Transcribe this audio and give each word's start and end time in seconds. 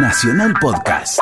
Nacional 0.00 0.54
Podcast. 0.60 1.18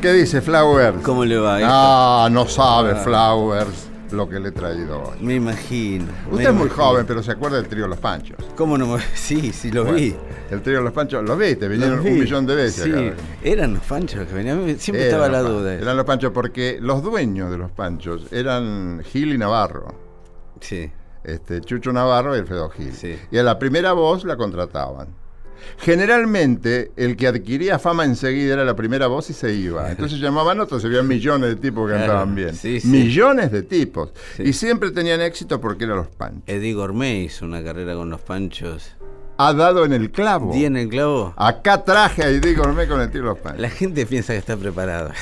¿Qué 0.00 0.12
dice 0.12 0.40
Flowers? 0.42 0.98
¿Cómo 1.02 1.24
le 1.24 1.38
va? 1.38 1.58
Ah, 1.62 2.28
no 2.30 2.46
sabe 2.46 2.94
Flowers 2.96 3.88
lo 4.10 4.28
que 4.28 4.38
le 4.40 4.50
he 4.50 4.52
traído 4.52 5.02
hoy. 5.02 5.18
Me 5.20 5.34
imagino. 5.36 6.06
Usted 6.30 6.36
me 6.36 6.42
es 6.44 6.52
muy 6.54 6.62
imagino. 6.66 6.84
joven, 6.84 7.06
pero 7.06 7.22
se 7.22 7.32
acuerda 7.32 7.56
del 7.56 7.68
trío 7.68 7.86
Los 7.88 7.98
Panchos. 7.98 8.36
¿Cómo 8.56 8.76
no 8.76 8.86
me.? 8.86 9.02
Sí, 9.14 9.52
sí, 9.52 9.70
lo 9.70 9.84
vi. 9.84 10.14
El 10.50 10.60
trío 10.62 10.80
Los 10.82 10.92
Panchos, 10.92 11.22
¿lo 11.24 11.36
viste? 11.36 11.68
Vinieron 11.68 12.02
vi. 12.02 12.10
un 12.10 12.18
millón 12.20 12.46
de 12.46 12.54
veces. 12.56 12.84
Sí, 12.84 12.92
acá. 12.92 13.16
eran 13.42 13.74
los 13.74 13.82
panchos 13.84 14.26
que 14.26 14.34
venían. 14.34 14.78
Siempre 14.78 15.06
Eran 15.08 15.22
estaba 15.22 15.28
los 15.28 15.42
la 15.42 15.48
Pan- 15.48 15.58
duda. 15.58 15.74
Eran 15.74 15.96
los 15.96 16.06
Panchos 16.06 16.32
porque 16.32 16.78
los 16.80 17.02
dueños 17.02 17.50
de 17.50 17.58
los 17.58 17.70
Panchos 17.70 18.26
eran 18.32 19.02
Gil 19.04 19.32
y 19.34 19.38
Navarro. 19.38 19.94
Sí. 20.60 20.90
Este, 21.24 21.60
Chucho 21.60 21.92
Navarro 21.92 22.36
y 22.36 22.40
Alfredo 22.40 22.68
Gil. 22.70 22.92
Sí. 22.92 23.16
Y 23.30 23.38
a 23.38 23.42
la 23.44 23.58
primera 23.58 23.92
voz 23.92 24.24
la 24.24 24.36
contrataban. 24.36 25.21
Generalmente, 25.78 26.90
el 26.96 27.16
que 27.16 27.26
adquiría 27.28 27.78
fama 27.78 28.04
enseguida 28.04 28.54
era 28.54 28.64
la 28.64 28.74
primera 28.76 29.06
voz 29.06 29.30
y 29.30 29.32
se 29.32 29.52
iba. 29.54 29.90
Entonces 29.90 30.18
llamaban 30.20 30.58
otros, 30.60 30.82
se 30.82 30.88
veían 30.88 31.06
millones 31.08 31.50
de 31.50 31.56
tipos 31.56 31.86
que 31.88 31.94
Claro, 31.96 32.06
cantaban 32.12 32.34
bien. 32.34 32.54
sí, 32.54 32.80
sí. 32.80 32.88
Millones 32.88 33.52
de 33.52 33.62
tipos. 33.62 34.10
Sí. 34.36 34.42
Y 34.44 34.52
siempre 34.52 34.90
tenían 34.90 35.20
éxito 35.20 35.60
porque 35.60 35.84
eran 35.84 35.96
los 35.98 36.08
panchos. 36.08 36.42
Eddie 36.46 36.74
Gourmet 36.74 37.24
hizo 37.24 37.44
una 37.44 37.62
carrera 37.62 37.94
con 37.94 38.10
los 38.10 38.20
panchos. 38.20 38.92
Ha 39.38 39.52
dado 39.54 39.84
en 39.84 39.92
el 39.92 40.10
clavo. 40.10 40.52
¿Di 40.52 40.64
en 40.66 40.76
el 40.76 40.88
clavo? 40.88 41.34
Acá 41.36 41.84
traje 41.84 42.22
a 42.22 42.28
Eddie 42.28 42.54
Gourmet 42.54 42.88
con 42.88 43.00
el 43.00 43.10
tiro 43.10 43.24
de 43.24 43.30
los 43.30 43.38
panchos. 43.38 43.60
La 43.60 43.70
gente 43.70 44.06
piensa 44.06 44.32
que 44.32 44.38
está 44.38 44.56
preparada. 44.56 45.12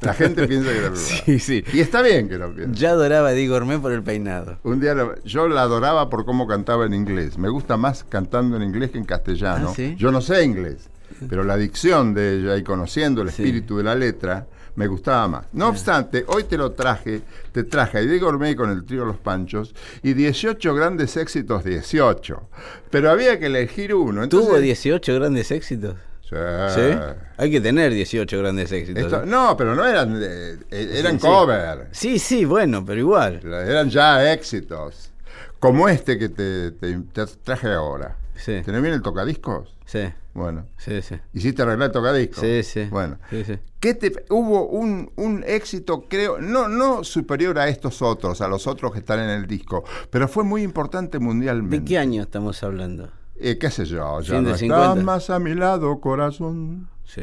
La 0.00 0.14
gente 0.14 0.46
piensa 0.46 0.70
que 0.70 0.78
era 0.78 0.88
verdad. 0.90 1.04
Sí, 1.24 1.38
sí. 1.38 1.64
Y 1.72 1.80
está 1.80 2.02
bien 2.02 2.28
que 2.28 2.38
lo 2.38 2.54
piense. 2.54 2.78
Ya 2.78 2.90
adoraba 2.90 3.28
a 3.28 3.32
Eddie 3.32 3.48
Gourmet 3.48 3.80
por 3.80 3.92
el 3.92 4.02
peinado. 4.02 4.58
Un 4.62 4.80
día 4.80 4.94
yo 5.24 5.48
la 5.48 5.62
adoraba 5.62 6.08
por 6.10 6.24
cómo 6.24 6.46
cantaba 6.46 6.86
en 6.86 6.94
inglés. 6.94 7.38
Me 7.38 7.48
gusta 7.48 7.76
más 7.76 8.04
cantando 8.04 8.56
en 8.56 8.62
inglés 8.62 8.90
que 8.90 8.98
en 8.98 9.04
castellano. 9.04 9.68
Ah, 9.70 9.74
¿sí? 9.74 9.94
Yo 9.96 10.10
no 10.12 10.20
sé 10.20 10.44
inglés, 10.44 10.88
pero 11.28 11.44
la 11.44 11.56
dicción 11.56 12.14
de 12.14 12.38
ella 12.38 12.56
y 12.56 12.62
conociendo 12.62 13.22
el 13.22 13.28
espíritu 13.28 13.76
de 13.78 13.84
la 13.84 13.94
letra 13.94 14.46
me 14.76 14.86
gustaba 14.86 15.28
más. 15.28 15.46
No 15.52 15.68
obstante, 15.68 16.24
hoy 16.28 16.44
te 16.44 16.56
lo 16.56 16.72
traje, 16.72 17.22
te 17.52 17.64
traje 17.64 17.98
a 17.98 18.00
Eddie 18.00 18.18
Gourmet 18.18 18.56
con 18.56 18.70
el 18.70 18.84
trío 18.84 19.04
Los 19.04 19.18
Panchos 19.18 19.74
y 20.02 20.14
18 20.14 20.74
grandes 20.74 21.16
éxitos, 21.16 21.64
18. 21.64 22.48
Pero 22.90 23.10
había 23.10 23.38
que 23.38 23.46
elegir 23.46 23.94
uno. 23.94 24.22
Entonces, 24.22 24.48
¿Tuvo 24.48 24.58
18 24.60 25.14
grandes 25.14 25.50
éxitos? 25.50 25.96
Sí. 26.30 26.36
¿Sí? 26.74 26.96
Hay 27.38 27.50
que 27.50 27.60
tener 27.60 27.92
18 27.92 28.38
grandes 28.38 28.70
éxitos. 28.70 29.02
Esto- 29.04 29.26
no, 29.26 29.56
pero 29.56 29.74
no 29.74 29.84
eran, 29.84 30.16
eh, 30.22 30.56
eh, 30.70 30.92
eran 30.94 31.14
Sí, 31.14 31.20
sí. 31.20 31.26
cover. 31.26 31.88
Sí, 31.90 32.18
sí, 32.20 32.44
bueno, 32.44 32.84
pero 32.84 33.00
igual. 33.00 33.40
Eran 33.44 33.90
ya 33.90 34.32
éxitos. 34.32 35.10
Como 35.58 35.88
este 35.88 36.18
que 36.18 36.28
te, 36.28 36.70
te- 36.72 37.00
te 37.12 37.26
traje 37.42 37.68
ahora. 37.72 38.16
Sí. 38.36 38.62
¿Tenés 38.64 38.80
bien 38.80 38.94
el 38.94 39.02
tocadiscos? 39.02 39.76
Sí, 39.84 40.08
Bueno. 40.32 40.66
sí, 40.78 41.02
sí. 41.02 41.16
¿Hiciste 41.34 41.62
arreglar 41.62 41.88
el 41.88 41.92
tocadiscos? 41.92 42.40
Sí, 42.40 42.62
sí. 42.62 42.84
Bueno. 42.90 43.18
Sí, 43.28 43.44
sí. 43.44 43.58
¿Qué 43.80 43.94
te, 43.94 44.12
hubo 44.30 44.66
un, 44.68 45.10
un 45.16 45.42
éxito, 45.46 46.04
creo, 46.08 46.38
no, 46.40 46.68
no 46.68 47.02
superior 47.02 47.58
a 47.58 47.68
estos 47.68 48.00
otros, 48.02 48.40
a 48.40 48.46
los 48.48 48.66
otros 48.66 48.92
que 48.92 49.00
están 49.00 49.18
en 49.18 49.30
el 49.30 49.46
disco, 49.46 49.84
pero 50.10 50.28
fue 50.28 50.44
muy 50.44 50.62
importante 50.62 51.18
mundialmente. 51.18 51.78
¿De 51.80 51.84
qué 51.84 51.98
año 51.98 52.22
estamos 52.22 52.62
hablando? 52.62 53.10
Eh, 53.42 53.56
¿Qué 53.58 53.70
sé 53.70 53.86
yo? 53.86 54.20
Ya 54.20 54.34
no 54.34 54.48
estás 54.48 54.60
50. 54.60 55.02
más 55.02 55.30
a 55.30 55.38
mi 55.38 55.54
lado, 55.54 55.98
corazón. 56.00 56.88
Sí. 57.04 57.22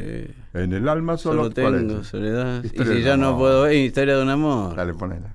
En 0.52 0.72
el 0.72 0.88
alma 0.88 1.16
solo, 1.16 1.44
Solo 1.44 1.54
¿cuál 1.54 1.86
tengo 1.86 2.04
soledad. 2.04 2.62
Historia 2.64 2.92
y 2.92 2.96
si 2.98 3.02
ya 3.04 3.16
no 3.16 3.38
puedo 3.38 3.62
ver, 3.62 3.74
historia 3.74 4.16
de 4.16 4.22
un 4.22 4.30
amor. 4.30 4.74
Dale, 4.74 4.94
ponela. 4.94 5.34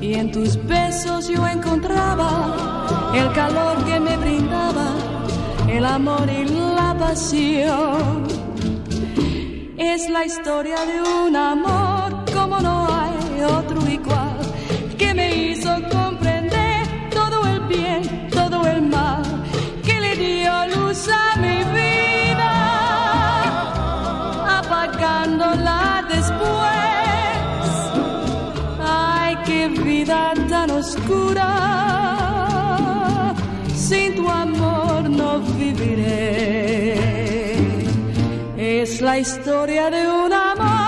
Y 0.00 0.14
en 0.14 0.30
tus 0.30 0.56
besos 0.66 1.28
yo 1.28 1.46
encontraba 1.46 3.10
el 3.14 3.32
calor 3.32 3.84
que 3.84 3.98
me 3.98 4.16
brindaba, 4.16 4.94
el 5.68 5.84
amor 5.84 6.28
y 6.30 6.44
la 6.44 6.96
pasión. 6.98 8.26
Es 9.76 10.08
la 10.08 10.24
historia 10.24 10.76
de 10.84 11.02
un 11.02 11.36
amor 11.36 12.24
como 12.32 12.60
no 12.60 12.86
hay 12.88 13.42
otro 13.42 13.67
viviré. 35.58 36.94
Es 38.56 39.00
la 39.00 39.18
historia 39.18 39.90
de 39.90 40.08
un 40.08 40.32
amor. 40.32 40.87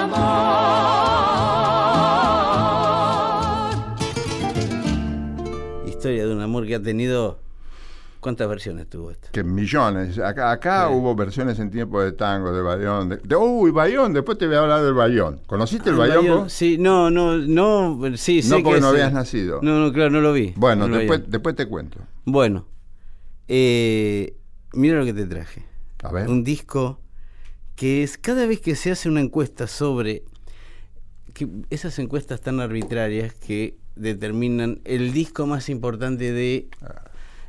Historia 5.87 6.25
de 6.25 6.33
un 6.33 6.41
amor 6.41 6.65
que 6.65 6.75
ha 6.75 6.81
tenido. 6.81 7.39
¿Cuántas 8.19 8.47
versiones 8.47 8.87
tuvo 8.87 9.09
esto? 9.09 9.29
Que 9.31 9.43
millones. 9.43 10.19
Acá, 10.19 10.51
acá 10.51 10.89
hubo 10.89 11.15
versiones 11.15 11.57
en 11.57 11.71
tiempo 11.71 12.01
de 12.03 12.11
tango, 12.11 12.51
de 12.53 12.61
Bayón. 12.61 13.09
De, 13.09 13.17
de- 13.17 13.35
uy, 13.35 13.71
Bayón, 13.71 14.13
después 14.13 14.37
te 14.37 14.45
voy 14.45 14.57
a 14.57 14.59
hablar 14.59 14.83
del 14.83 14.93
Bayón. 14.93 15.41
¿Conociste 15.47 15.89
el 15.89 15.95
Ah, 15.95 15.99
Bayón? 15.99 16.49
Sí, 16.49 16.77
no, 16.77 17.09
no, 17.09 17.35
no, 17.37 17.99
sí, 18.17 18.43
sé 18.43 18.49
No, 18.51 18.57
que 18.57 18.63
porque 18.63 18.79
no 18.79 18.87
es- 18.89 18.93
habías 18.93 19.13
nacido. 19.13 19.59
No, 19.63 19.79
no, 19.79 19.91
claro, 19.91 20.11
no 20.11 20.21
lo 20.21 20.33
vi. 20.33 20.53
Bueno, 20.55 20.85
el 20.85 21.07
después 21.27 21.55
te 21.55 21.65
cuento. 21.67 21.97
Bueno, 22.25 22.67
eh, 23.47 24.35
mira 24.73 24.99
lo 24.99 25.05
que 25.05 25.13
te 25.13 25.25
traje. 25.25 25.65
A 26.03 26.11
ver. 26.11 26.29
Un 26.29 26.43
disco 26.43 26.99
que 27.75 28.03
es 28.03 28.19
cada 28.19 28.45
vez 28.45 28.61
que 28.61 28.75
se 28.75 28.91
hace 28.91 29.09
una 29.09 29.21
encuesta 29.21 29.65
sobre 29.65 30.25
que 31.31 31.47
esas 31.69 31.97
encuestas 31.99 32.41
tan 32.41 32.59
arbitrarias 32.59 33.33
que 33.33 33.77
determinan 33.95 34.79
el 34.85 35.11
disco 35.13 35.45
más 35.47 35.69
importante 35.69 36.31
de 36.31 36.67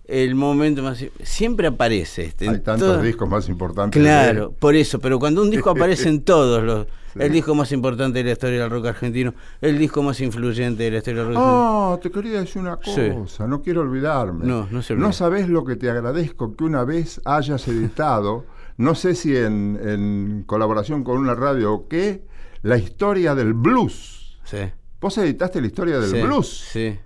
el 0.04 0.34
momento 0.34 0.82
más 0.82 1.02
siempre 1.22 1.68
aparece 1.68 2.24
este 2.24 2.48
Hay 2.48 2.58
tantos 2.60 3.02
discos 3.02 3.28
más 3.28 3.48
importantes. 3.48 4.00
Claro, 4.02 4.52
por 4.52 4.74
eso, 4.74 4.98
pero 4.98 5.18
cuando 5.18 5.42
un 5.42 5.50
disco 5.50 5.70
aparece 5.70 6.08
en 6.08 6.22
todos 6.22 6.62
los 6.62 6.86
el 7.14 7.30
disco 7.30 7.54
más 7.54 7.70
importante 7.72 8.20
de 8.20 8.24
la 8.24 8.32
historia 8.32 8.62
del 8.62 8.70
rock 8.70 8.86
argentino, 8.86 9.34
el 9.60 9.78
disco 9.78 10.02
más 10.02 10.18
influyente 10.22 10.84
de 10.84 10.90
la 10.92 10.96
historia 10.98 11.20
del 11.22 11.28
rock 11.34 11.36
argentino. 11.36 11.92
Ah, 11.92 11.98
te 12.02 12.10
quería 12.10 12.40
decir 12.40 12.62
una 12.62 12.78
Sí. 12.82 13.10
cosa, 13.14 13.46
no 13.46 13.60
quiero 13.62 13.82
olvidarme. 13.82 14.46
No, 14.46 14.66
no 14.70 14.80
se 14.80 14.94
olvide. 14.94 15.06
No 15.08 15.12
sabes 15.12 15.46
lo 15.48 15.62
que 15.64 15.76
te 15.76 15.90
agradezco 15.90 16.56
que 16.56 16.64
una 16.64 16.84
vez 16.84 17.20
hayas 17.26 17.68
editado, 17.68 18.46
no 18.78 18.94
sé 18.94 19.14
si 19.14 19.36
en, 19.36 19.78
en 19.84 20.44
colaboración 20.46 21.04
con 21.04 21.18
una 21.18 21.34
radio 21.34 21.74
o 21.74 21.86
qué, 21.88 22.24
la 22.62 22.78
historia 22.78 23.34
del 23.34 23.54
blues. 23.54 24.38
Sí. 24.44 24.58
Vos 25.00 25.18
editaste 25.18 25.60
la 25.60 25.66
historia 25.66 25.98
del 25.98 26.10
sí, 26.10 26.22
blues. 26.22 26.64
Sí. 26.72 26.98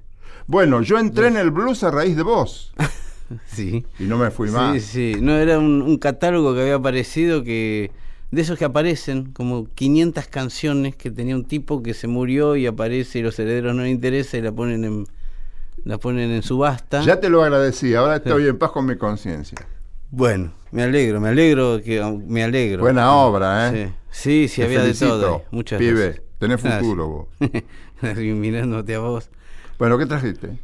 Bueno, 0.46 0.82
yo 0.82 0.98
entré 0.98 1.28
en 1.28 1.36
el 1.36 1.50
blues 1.50 1.82
a 1.82 1.90
raíz 1.90 2.16
de 2.16 2.22
vos 2.22 2.72
Sí. 3.46 3.84
y 3.98 4.04
no 4.04 4.18
me 4.18 4.30
fui 4.30 4.50
más. 4.50 4.74
Sí, 4.74 5.14
sí. 5.14 5.20
No, 5.20 5.36
era 5.36 5.58
un, 5.58 5.82
un 5.82 5.98
catálogo 5.98 6.54
que 6.54 6.60
había 6.62 6.76
aparecido 6.76 7.42
que. 7.42 7.90
De 8.30 8.42
esos 8.42 8.58
que 8.58 8.64
aparecen, 8.64 9.32
como 9.32 9.68
500 9.74 10.26
canciones 10.26 10.96
que 10.96 11.12
tenía 11.12 11.36
un 11.36 11.44
tipo 11.44 11.82
que 11.82 11.94
se 11.94 12.08
murió 12.08 12.56
y 12.56 12.66
aparece 12.66 13.20
y 13.20 13.22
los 13.22 13.38
herederos 13.38 13.74
no 13.74 13.82
les 13.82 13.92
interesa 13.92 14.36
y 14.36 14.42
la 14.42 14.50
ponen 14.50 14.84
en, 14.84 15.06
la 15.84 15.98
ponen 15.98 16.32
en 16.32 16.42
subasta. 16.42 17.02
Ya 17.02 17.20
te 17.20 17.28
lo 17.28 17.42
agradecí, 17.44 17.94
ahora 17.94 18.16
estoy 18.16 18.48
en 18.48 18.58
paz 18.58 18.72
con 18.72 18.84
mi 18.84 18.96
conciencia. 18.96 19.56
Bueno, 20.10 20.52
me 20.76 20.82
alegro, 20.82 21.22
me 21.22 21.30
alegro, 21.30 21.80
que 21.82 22.02
me 22.26 22.44
alegro. 22.44 22.82
Buena 22.82 23.10
obra, 23.14 23.74
¿eh? 23.74 23.94
Sí, 24.10 24.46
sí, 24.46 24.60
había 24.60 24.82
de 24.82 24.92
todo. 24.92 25.42
Muchas 25.50 25.78
pibe, 25.78 25.92
gracias. 26.04 26.22
tenés 26.38 26.62
Gracias. 26.62 26.82
futuro 26.82 27.08
vos. 27.08 27.28
Mirándote 28.18 28.94
a 28.94 28.98
vos. 28.98 29.30
Bueno, 29.78 29.96
¿qué 29.96 30.04
trajiste? 30.04 30.58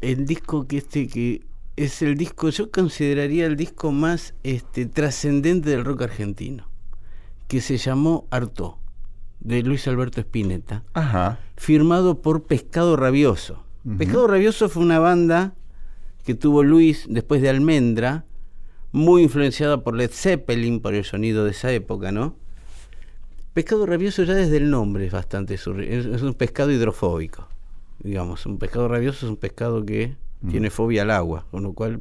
El 0.00 0.24
disco 0.24 0.66
que 0.66 0.78
este 0.78 1.08
que 1.08 1.42
es 1.76 2.00
el 2.00 2.16
disco, 2.16 2.48
yo 2.48 2.70
consideraría 2.70 3.44
el 3.44 3.56
disco 3.56 3.92
más 3.92 4.32
este 4.44 4.86
trascendente 4.86 5.68
del 5.68 5.84
rock 5.84 6.02
argentino, 6.02 6.66
que 7.46 7.60
se 7.60 7.76
llamó 7.76 8.26
Artó, 8.30 8.78
de 9.40 9.62
Luis 9.62 9.86
Alberto 9.88 10.20
Spinetta, 10.22 10.84
Ajá. 10.94 11.38
firmado 11.58 12.22
por 12.22 12.44
Pescado 12.44 12.96
Rabioso. 12.96 13.62
Pescado 13.98 14.26
Rabioso 14.26 14.70
fue 14.70 14.82
una 14.82 14.98
banda 15.00 15.52
que 16.24 16.34
tuvo 16.34 16.62
Luis 16.62 17.04
después 17.10 17.42
de 17.42 17.50
Almendra, 17.50 18.24
muy 18.92 19.22
influenciada 19.22 19.82
por 19.82 19.94
Led 19.94 20.10
Zeppelin, 20.12 20.80
por 20.80 20.94
el 20.94 21.04
sonido 21.04 21.44
de 21.44 21.52
esa 21.52 21.70
época, 21.72 22.10
¿no? 22.12 22.36
Pescado 23.54 23.86
rabioso 23.86 24.22
ya 24.24 24.34
desde 24.34 24.56
el 24.58 24.70
nombre 24.70 25.06
es 25.06 25.12
bastante 25.12 25.56
surri- 25.56 25.88
es, 25.88 26.22
un 26.22 26.34
pescado 26.34 26.70
hidrofóbico, 26.70 27.48
digamos. 28.02 28.46
Un 28.46 28.58
pescado 28.58 28.88
rabioso 28.88 29.26
es 29.26 29.30
un 29.30 29.36
pescado 29.36 29.84
que 29.84 30.16
Mm. 30.42 30.50
tiene 30.50 30.70
fobia 30.70 31.02
al 31.02 31.10
agua, 31.10 31.46
con 31.50 31.62
lo 31.64 31.72
cual 31.72 32.00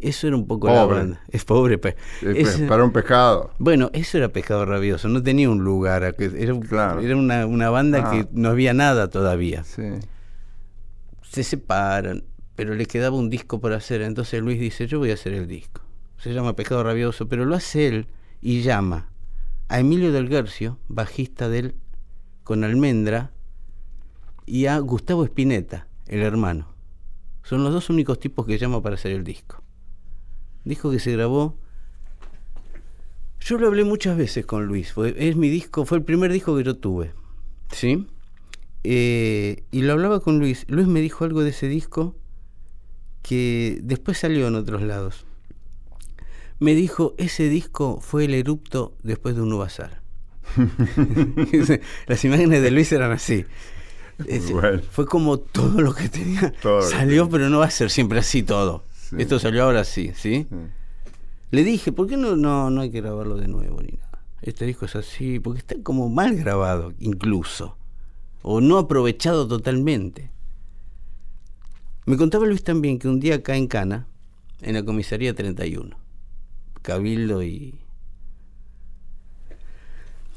eso 0.00 0.26
era 0.26 0.36
un 0.36 0.46
poco 0.46 0.66
la 0.68 0.84
banda. 0.84 1.20
Es 1.30 1.44
pobre. 1.44 1.78
pe- 1.78 1.96
Eh, 2.22 2.34
es- 2.38 2.58
para 2.68 2.84
un 2.84 2.92
pescado. 2.92 3.52
bueno, 3.58 3.88
eso 3.94 4.18
era 4.18 4.28
pescado 4.28 4.66
rabioso, 4.66 5.08
no 5.08 5.22
tenía 5.22 5.48
un 5.48 5.64
lugar, 5.64 6.02
era, 6.02 6.12
Claro. 6.60 7.00
era 7.00 7.16
una, 7.16 7.46
una 7.46 7.70
banda 7.70 8.02
Ah. 8.04 8.10
que 8.10 8.26
no 8.32 8.50
había 8.50 8.74
nada 8.74 9.08
todavía 9.08 9.64
Sí. 9.64 9.82
se 11.22 11.42
separan, 11.44 12.24
pero 12.56 12.74
le 12.74 12.84
quedaba 12.86 13.16
un 13.16 13.30
disco 13.30 13.60
por 13.60 13.72
hacer. 13.72 14.02
Entonces 14.02 14.42
Luis 14.42 14.60
dice, 14.60 14.86
yo 14.86 14.98
voy 14.98 15.10
a 15.10 15.14
hacer 15.14 15.32
el 15.32 15.46
disco. 15.46 15.80
Se 16.18 16.32
llama 16.32 16.56
Pescado 16.56 16.82
Rabioso, 16.82 17.28
pero 17.28 17.44
lo 17.44 17.54
hace 17.54 17.86
él 17.88 18.06
y 18.40 18.62
llama 18.62 19.10
a 19.68 19.80
Emilio 19.80 20.12
del 20.12 20.28
Guercio, 20.28 20.78
bajista 20.88 21.48
del 21.48 21.74
con 22.42 22.64
Almendra, 22.64 23.32
y 24.46 24.66
a 24.66 24.78
Gustavo 24.78 25.24
Espineta, 25.24 25.88
el 26.06 26.20
hermano. 26.20 26.68
Son 27.42 27.64
los 27.64 27.72
dos 27.72 27.90
únicos 27.90 28.18
tipos 28.18 28.46
que 28.46 28.58
llama 28.58 28.82
para 28.82 28.94
hacer 28.94 29.12
el 29.12 29.24
disco. 29.24 29.62
Disco 30.64 30.90
que 30.90 30.98
se 30.98 31.12
grabó. 31.12 31.58
Yo 33.40 33.58
lo 33.58 33.66
hablé 33.66 33.84
muchas 33.84 34.16
veces 34.16 34.46
con 34.46 34.66
Luis. 34.66 34.92
Fue, 34.92 35.14
es 35.16 35.36
mi 35.36 35.48
disco, 35.48 35.84
fue 35.84 35.98
el 35.98 36.04
primer 36.04 36.32
disco 36.32 36.56
que 36.56 36.64
yo 36.64 36.76
tuve. 36.76 37.12
¿Sí? 37.70 38.06
Eh, 38.82 39.64
y 39.70 39.82
lo 39.82 39.92
hablaba 39.92 40.20
con 40.20 40.38
Luis. 40.38 40.64
Luis 40.68 40.86
me 40.86 41.00
dijo 41.00 41.24
algo 41.24 41.42
de 41.42 41.50
ese 41.50 41.68
disco 41.68 42.16
que 43.22 43.80
después 43.82 44.18
salió 44.18 44.48
en 44.48 44.54
otros 44.54 44.82
lados. 44.82 45.26
Me 46.60 46.74
dijo, 46.74 47.14
ese 47.18 47.48
disco 47.48 48.00
fue 48.00 48.24
el 48.26 48.34
erupto 48.34 48.94
después 49.02 49.34
de 49.36 49.42
un 49.42 49.52
uvasal. 49.52 50.00
Las 52.06 52.24
imágenes 52.24 52.62
de 52.62 52.70
Luis 52.70 52.92
eran 52.92 53.12
así. 53.12 53.44
Es- 54.26 54.50
Bueno. 54.52 54.80
Fue 54.90 55.06
como 55.06 55.38
todo 55.38 55.80
lo 55.80 55.94
que 55.94 56.08
tenía. 56.08 56.52
Todo 56.62 56.80
que 56.80 56.86
salió, 56.86 57.28
pero 57.28 57.48
no 57.48 57.58
va 57.58 57.66
a 57.66 57.70
ser 57.70 57.90
siempre 57.90 58.18
así 58.20 58.42
todo. 58.42 58.84
Sí. 58.94 59.16
Esto 59.18 59.38
salió 59.38 59.64
ahora 59.64 59.84
sí, 59.84 60.12
¿sí? 60.14 60.46
Sí. 60.48 60.56
Le 61.50 61.64
dije, 61.64 61.92
¿por 61.92 62.06
qué 62.08 62.16
no, 62.16 62.36
no, 62.36 62.70
no 62.70 62.80
hay 62.80 62.90
que 62.90 63.00
grabarlo 63.00 63.36
de 63.36 63.48
nuevo 63.48 63.80
ni 63.82 63.96
nada? 63.96 64.22
Este 64.42 64.66
disco 64.66 64.86
es 64.86 64.96
así, 64.96 65.40
porque 65.40 65.58
está 65.60 65.74
como 65.82 66.08
mal 66.08 66.36
grabado, 66.36 66.92
incluso. 66.98 67.76
O 68.42 68.60
no 68.60 68.78
aprovechado 68.78 69.46
totalmente. 69.48 70.30
Me 72.06 72.16
contaba 72.16 72.44
Luis 72.46 72.62
también 72.62 72.98
que 72.98 73.08
un 73.08 73.20
día 73.20 73.36
acá 73.36 73.56
en 73.56 73.66
Cana, 73.66 74.06
en 74.60 74.74
la 74.74 74.84
comisaría 74.84 75.34
31, 75.34 75.96
Cabildo 76.84 77.42
y. 77.42 77.74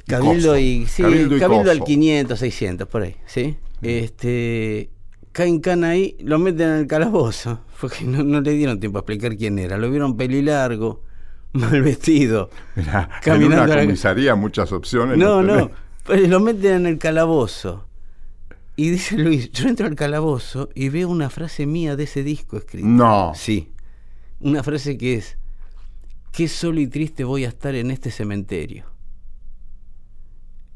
Cabildo 0.07 0.49
Coso. 0.51 0.57
y. 0.57 0.85
Sí, 0.87 1.03
Cabildo 1.03 1.71
al 1.71 1.79
Coso. 1.79 1.83
500, 1.85 2.39
600, 2.39 2.87
por 2.87 3.01
ahí, 3.03 3.17
¿sí? 3.25 3.57
Este. 3.81 4.89
Cae 5.33 5.49
en 5.49 5.59
Cana 5.59 5.89
ahí, 5.89 6.15
lo 6.21 6.39
meten 6.39 6.69
en 6.69 6.75
el 6.77 6.87
calabozo, 6.87 7.59
porque 7.81 8.05
no, 8.05 8.23
no 8.23 8.41
le 8.41 8.51
dieron 8.53 8.79
tiempo 8.79 8.97
a 8.97 9.01
explicar 9.01 9.35
quién 9.35 9.59
era. 9.59 9.77
Lo 9.77 9.91
vieron 9.91 10.15
pelilargo, 10.17 11.03
mal 11.53 11.81
vestido. 11.81 12.49
Mirá, 12.75 13.09
en 13.17 13.21
Caminando 13.23 13.63
una 13.65 13.73
a 13.73 13.75
la- 13.77 13.83
comisaría 13.83 14.35
muchas 14.35 14.71
opciones. 14.71 15.17
No, 15.17 15.41
tenés. 15.41 15.57
no, 15.57 15.71
pues 16.05 16.27
lo 16.29 16.39
meten 16.39 16.73
en 16.75 16.85
el 16.87 16.97
calabozo. 16.97 17.83
Y 18.77 18.91
dice 18.91 19.17
Luis, 19.17 19.51
yo 19.51 19.67
entro 19.67 19.87
al 19.87 19.95
calabozo 19.95 20.69
y 20.75 20.89
veo 20.89 21.09
una 21.09 21.29
frase 21.31 21.65
mía 21.65 21.95
de 21.95 22.03
ese 22.05 22.23
disco 22.23 22.57
escrita. 22.57 22.87
No. 22.87 23.33
Sí. 23.35 23.71
Una 24.39 24.61
frase 24.63 24.97
que 24.99 25.15
es, 25.15 25.37
qué 26.37 26.47
solo 26.47 26.79
y 26.79 26.85
triste 26.85 27.23
voy 27.23 27.45
a 27.45 27.47
estar 27.47 27.73
en 27.73 27.89
este 27.89 28.11
cementerio. 28.11 28.85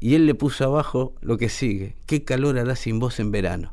Y 0.00 0.16
él 0.16 0.26
le 0.26 0.34
puso 0.34 0.64
abajo 0.64 1.14
lo 1.20 1.38
que 1.38 1.48
sigue, 1.48 1.94
qué 2.06 2.24
calor 2.24 2.58
hará 2.58 2.74
sin 2.74 2.98
vos 2.98 3.20
en 3.20 3.30
verano. 3.30 3.72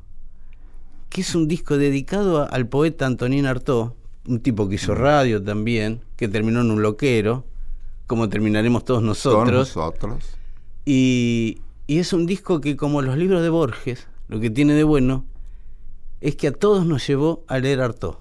Que 1.10 1.22
es 1.22 1.34
un 1.34 1.48
disco 1.48 1.80
dedicado 1.80 2.44
a- 2.44 2.46
al 2.46 2.68
poeta 2.68 3.08
Antonín 3.08 3.48
Artaud, 3.48 3.94
un 4.28 4.40
tipo 4.40 4.70
que 4.70 4.76
hizo 4.76 4.94
radio 4.94 5.42
también, 5.42 6.02
que 6.16 6.28
terminó 6.28 6.62
en 6.62 6.70
un 6.70 6.84
loquero, 6.84 7.46
como 8.06 8.30
terminaremos 8.30 8.86
todos 8.86 9.00
Todos 9.02 9.08
nosotros. 9.08 9.76
nosotros. 9.76 10.24
Y, 10.86 11.58
y 11.88 11.98
es 11.98 12.14
un 12.14 12.28
disco 12.28 12.62
que, 12.62 12.76
como 12.78 13.02
los 13.02 13.18
libros 13.18 13.42
de 13.42 13.50
Borges, 13.50 14.08
lo 14.28 14.40
que 14.40 14.52
tiene 14.52 14.74
de 14.76 14.84
bueno 14.84 15.26
es 16.22 16.36
que 16.36 16.50
a 16.50 16.52
todos 16.52 16.86
nos 16.86 17.08
llevó 17.08 17.44
a 17.48 17.58
leer 17.58 17.82
Artaud. 17.82 18.18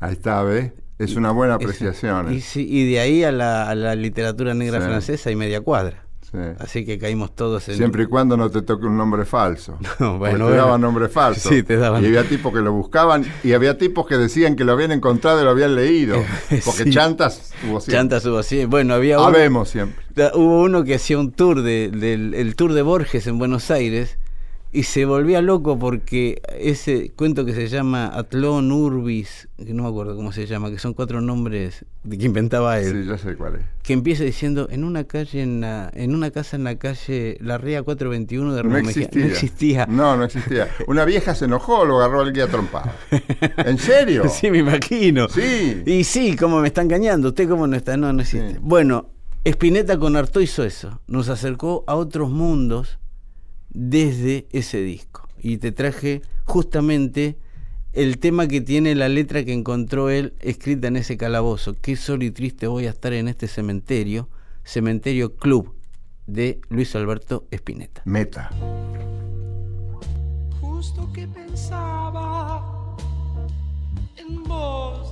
Ahí 0.00 0.14
está, 0.14 0.42
¿ves? 0.42 0.72
Es 1.02 1.16
una 1.16 1.30
buena 1.32 1.54
Es- 1.56 1.62
apreciación. 1.64 2.32
Y, 2.32 2.36
¿eh? 2.36 2.40
sí, 2.40 2.66
y 2.68 2.90
de 2.90 3.00
ahí 3.00 3.24
a 3.24 3.32
la, 3.32 3.68
a 3.68 3.74
la 3.74 3.94
literatura 3.94 4.54
negra 4.54 4.80
Sí. 4.80 4.86
francesa 4.86 5.30
y 5.30 5.36
media 5.36 5.60
cuadra. 5.60 6.04
Sí. 6.30 6.38
Así 6.60 6.86
que 6.86 6.98
caímos 6.98 7.34
todos 7.36 7.68
en. 7.68 7.76
Siempre 7.76 8.04
y 8.04 8.06
cuando 8.06 8.38
no 8.38 8.48
te 8.50 8.62
toque 8.62 8.86
un 8.86 8.96
nombre 8.96 9.26
falso. 9.26 9.76
No, 10.00 10.16
bueno, 10.18 10.48
te 10.48 10.56
daban 10.56 10.80
nombre 10.80 11.08
falso. 11.10 11.50
Sí, 11.50 11.62
te 11.62 11.76
daban. 11.76 12.02
Y 12.02 12.06
había 12.06 12.24
tipos 12.26 12.54
que 12.54 12.60
lo 12.60 12.72
buscaban 12.72 13.26
y 13.44 13.52
había 13.52 13.76
tipos 13.76 14.06
que 14.06 14.16
decían 14.16 14.56
que 14.56 14.64
lo 14.64 14.72
habían 14.72 14.92
encontrado 14.92 15.42
y 15.42 15.44
lo 15.44 15.50
habían 15.50 15.74
leído. 15.74 16.16
Porque 16.64 16.84
Sí. 16.84 16.90
chantas 16.90 17.52
hubo 17.68 17.80
siempre. 17.80 17.92
Chantas 17.98 18.24
hubo 18.24 18.38
así. 18.38 18.64
Bueno, 18.64 18.94
había 18.94 19.18
uno, 19.18 19.26
Habemos 19.28 19.68
siempre. 19.68 20.02
hubo 20.34 20.62
uno 20.62 20.84
que 20.84 20.94
hacía 20.94 21.18
un 21.18 21.32
tour 21.32 21.60
de- 21.60 21.90
del 21.90 22.32
el 22.32 22.56
tour 22.56 22.72
de 22.72 22.80
Borges 22.80 23.26
en 23.26 23.38
Buenos 23.38 23.70
Aires 23.70 24.16
y 24.74 24.84
se 24.84 25.04
volvía 25.04 25.42
loco 25.42 25.78
porque 25.78 26.40
ese 26.58 27.10
cuento 27.14 27.44
que 27.44 27.52
se 27.52 27.68
llama 27.68 28.06
Atlón 28.06 28.72
Urbis, 28.72 29.48
que 29.58 29.74
no 29.74 29.82
me 29.82 29.88
acuerdo 29.90 30.16
cómo 30.16 30.32
se 30.32 30.46
llama, 30.46 30.70
que 30.70 30.78
son 30.78 30.94
cuatro 30.94 31.20
nombres 31.20 31.84
de 32.04 32.16
que 32.16 32.24
inventaba 32.24 32.80
él. 32.80 33.02
Sí, 33.02 33.08
ya 33.08 33.18
sé 33.18 33.36
cuál 33.36 33.56
es. 33.56 33.60
que 33.82 33.92
empieza 33.92 34.24
diciendo 34.24 34.68
en 34.70 34.84
una 34.84 35.04
calle 35.04 35.42
en, 35.42 35.60
la- 35.60 35.90
en 35.94 36.14
una 36.14 36.30
casa 36.30 36.56
en 36.56 36.64
la 36.64 36.76
calle 36.76 37.36
La 37.40 37.58
Rea 37.58 37.82
421 37.82 38.54
de 38.54 38.62
No 38.62 38.68
Ramón 38.70 38.86
Mejía". 38.86 39.02
existía. 39.04 39.24
no 39.26 39.30
existía 39.32 39.86
No, 39.86 40.16
no 40.16 40.24
existía. 40.24 40.68
Una 40.86 41.04
vieja 41.04 41.34
se 41.34 41.44
enojó, 41.44 41.84
lo 41.84 41.98
agarró 41.98 42.20
al 42.22 42.32
guía 42.32 42.46
trompado. 42.48 42.90
¿En 43.58 43.76
serio? 43.78 44.24
sí 44.30 44.50
me 44.50 44.58
imagino 44.58 45.28
Sí. 45.28 45.82
y 45.84 46.04
sí 46.04 46.34
cómo 46.36 46.60
me 46.60 46.68
está 46.68 46.80
engañando 46.82 47.28
usted 47.28 47.46
cómo 47.48 47.66
no 47.66 47.76
está 47.76 47.96
no 47.98 48.12
no 48.12 48.22
existe 48.22 48.52
Sí. 48.52 48.58
bueno 48.62 49.10
Spinetta 49.44 49.98
con 49.98 50.16
hizo 50.40 50.62
eso 50.64 51.00
nos 51.08 51.28
acercó 51.28 51.82
a 51.88 51.96
otros 51.96 52.30
mundos 52.30 52.98
desde 53.72 54.46
ese 54.52 54.82
disco 54.82 55.28
y 55.38 55.58
te 55.58 55.72
traje 55.72 56.22
justamente 56.44 57.36
el 57.92 58.18
tema 58.18 58.46
que 58.48 58.60
tiene 58.60 58.94
la 58.94 59.08
letra 59.08 59.44
que 59.44 59.52
encontró 59.52 60.08
él 60.08 60.34
escrita 60.40 60.88
en 60.88 60.96
ese 60.96 61.16
calabozo 61.16 61.74
qué 61.80 61.96
solo 61.96 62.24
y 62.24 62.30
triste 62.30 62.66
voy 62.66 62.86
a 62.86 62.90
estar 62.90 63.12
en 63.12 63.28
este 63.28 63.48
cementerio 63.48 64.28
cementerio 64.64 65.36
club 65.36 65.74
de 66.26 66.60
Luis 66.68 66.94
Alberto 66.94 67.46
Spinetta 67.50 68.02
Meta. 68.04 68.50
Justo 70.60 71.12
que 71.12 71.26
pensaba 71.26 72.96
en 74.16 74.42
vos, 74.44 75.11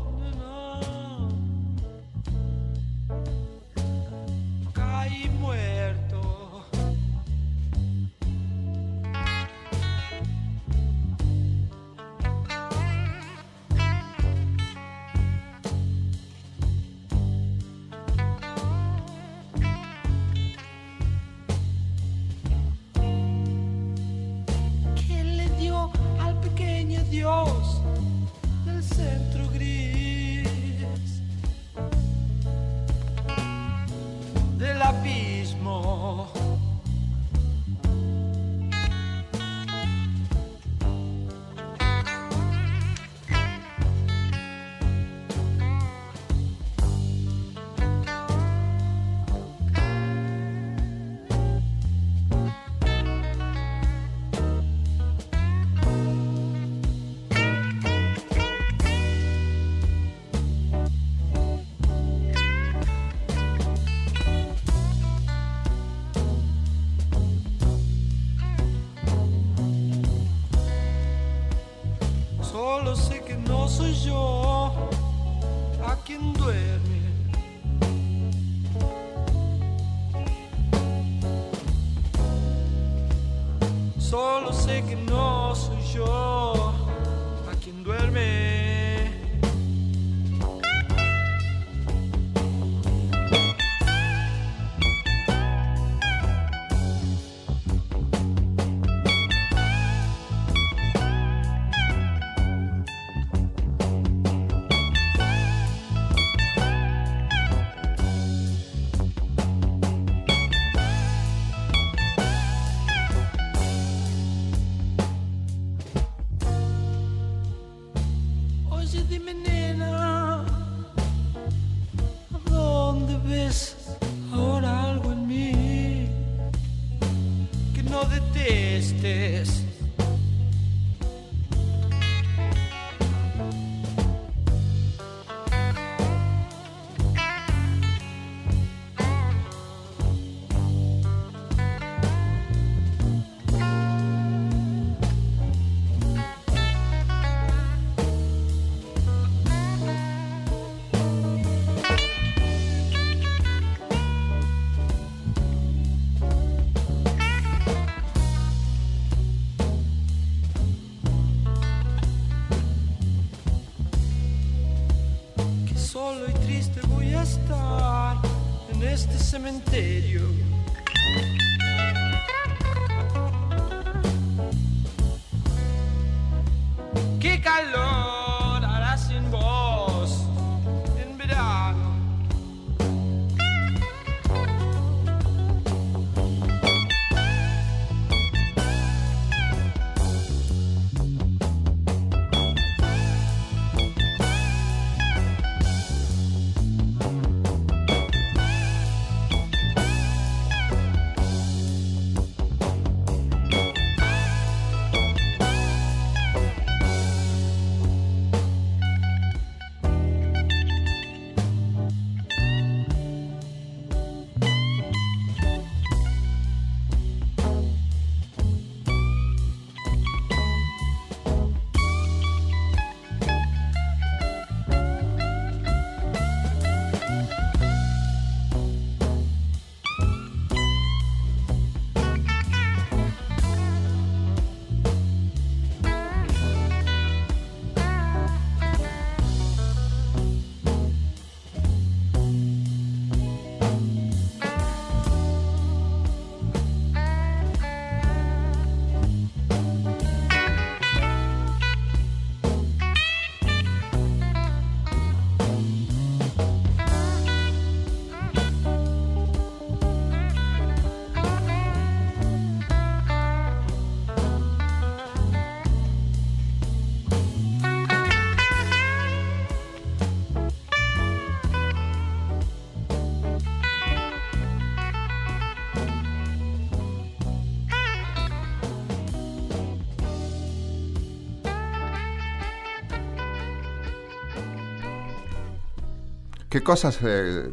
Qué 286.50 286.62
cosas 286.62 286.99
eh, 287.02 287.49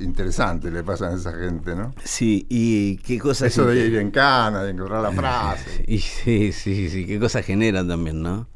interesantes 0.00 0.72
le 0.72 0.82
pasan 0.82 1.12
a 1.12 1.16
esa 1.16 1.32
gente, 1.32 1.76
¿no? 1.76 1.94
Sí, 2.02 2.46
y 2.48 2.96
qué 2.98 3.18
cosas... 3.18 3.48
Eso 3.48 3.66
de 3.66 3.86
ir 3.86 3.96
en 3.96 4.10
cana, 4.10 4.62
de 4.64 4.70
encontrar 4.70 5.02
la 5.02 5.12
frase. 5.12 5.84
Y 5.86 5.98
sí, 6.00 6.50
sí, 6.52 6.88
sí, 6.90 7.06
qué 7.06 7.20
cosas 7.20 7.44
generan 7.44 7.86
también, 7.88 8.22
¿no? 8.22 8.48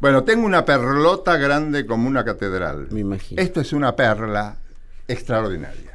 Bueno, 0.00 0.22
tengo 0.24 0.44
una 0.46 0.64
perlota 0.64 1.36
grande 1.36 1.86
como 1.86 2.08
una 2.08 2.24
catedral. 2.24 2.88
Me 2.90 3.00
imagino. 3.00 3.40
Esto 3.40 3.60
es 3.60 3.72
una 3.72 3.96
perla 3.96 4.56
extraordinaria. 5.08 5.92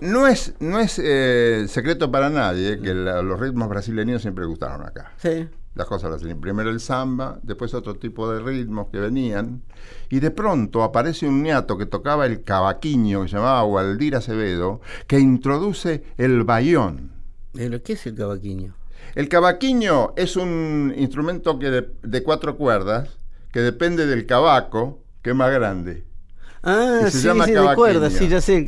No 0.00 0.26
es, 0.26 0.54
no 0.60 0.80
es 0.80 0.98
eh, 1.02 1.66
secreto 1.68 2.10
para 2.10 2.30
nadie 2.30 2.80
que 2.80 2.94
la- 2.94 3.20
los 3.20 3.38
ritmos 3.38 3.68
brasileños 3.68 4.22
siempre 4.22 4.46
gustaron 4.46 4.86
acá. 4.86 5.12
Sí. 5.18 5.46
Las 5.74 5.86
cosas 5.86 6.10
brasileñas. 6.10 6.40
Primero 6.40 6.70
el 6.70 6.80
samba, 6.80 7.38
después 7.42 7.74
otro 7.74 7.94
tipo 7.94 8.30
de 8.30 8.40
ritmos 8.40 8.88
que 8.88 8.98
venían. 8.98 9.62
Y 10.08 10.20
de 10.20 10.30
pronto 10.30 10.82
aparece 10.82 11.28
un 11.28 11.42
niato 11.42 11.78
que 11.78 11.86
tocaba 11.86 12.26
el 12.26 12.42
cavaquinho, 12.42 13.22
que 13.22 13.28
se 13.28 13.36
llamaba 13.36 13.64
Waldir 13.64 14.16
Acevedo, 14.16 14.80
que 15.06 15.20
introduce 15.20 16.04
el 16.16 16.42
bayón. 16.44 17.12
¿Pero 17.52 17.82
qué 17.82 17.92
es 17.94 18.06
el 18.06 18.14
cavaquinho? 18.14 18.74
El 19.14 19.28
cavaquinho 19.28 20.12
es 20.16 20.36
un 20.36 20.92
instrumento 20.96 21.58
que 21.58 21.70
de, 21.70 21.90
de 22.02 22.22
cuatro 22.22 22.56
cuerdas 22.56 23.18
que 23.52 23.60
depende 23.60 24.06
del 24.06 24.26
cavaco, 24.26 25.02
que 25.22 25.30
es 25.30 25.36
más 25.36 25.52
grande. 25.52 26.04
Ah, 26.62 27.06
sí, 27.10 27.18
sí, 27.18 27.28
sí, 28.10 28.28
ya 28.28 28.40
sé, 28.40 28.56
el 28.56 28.66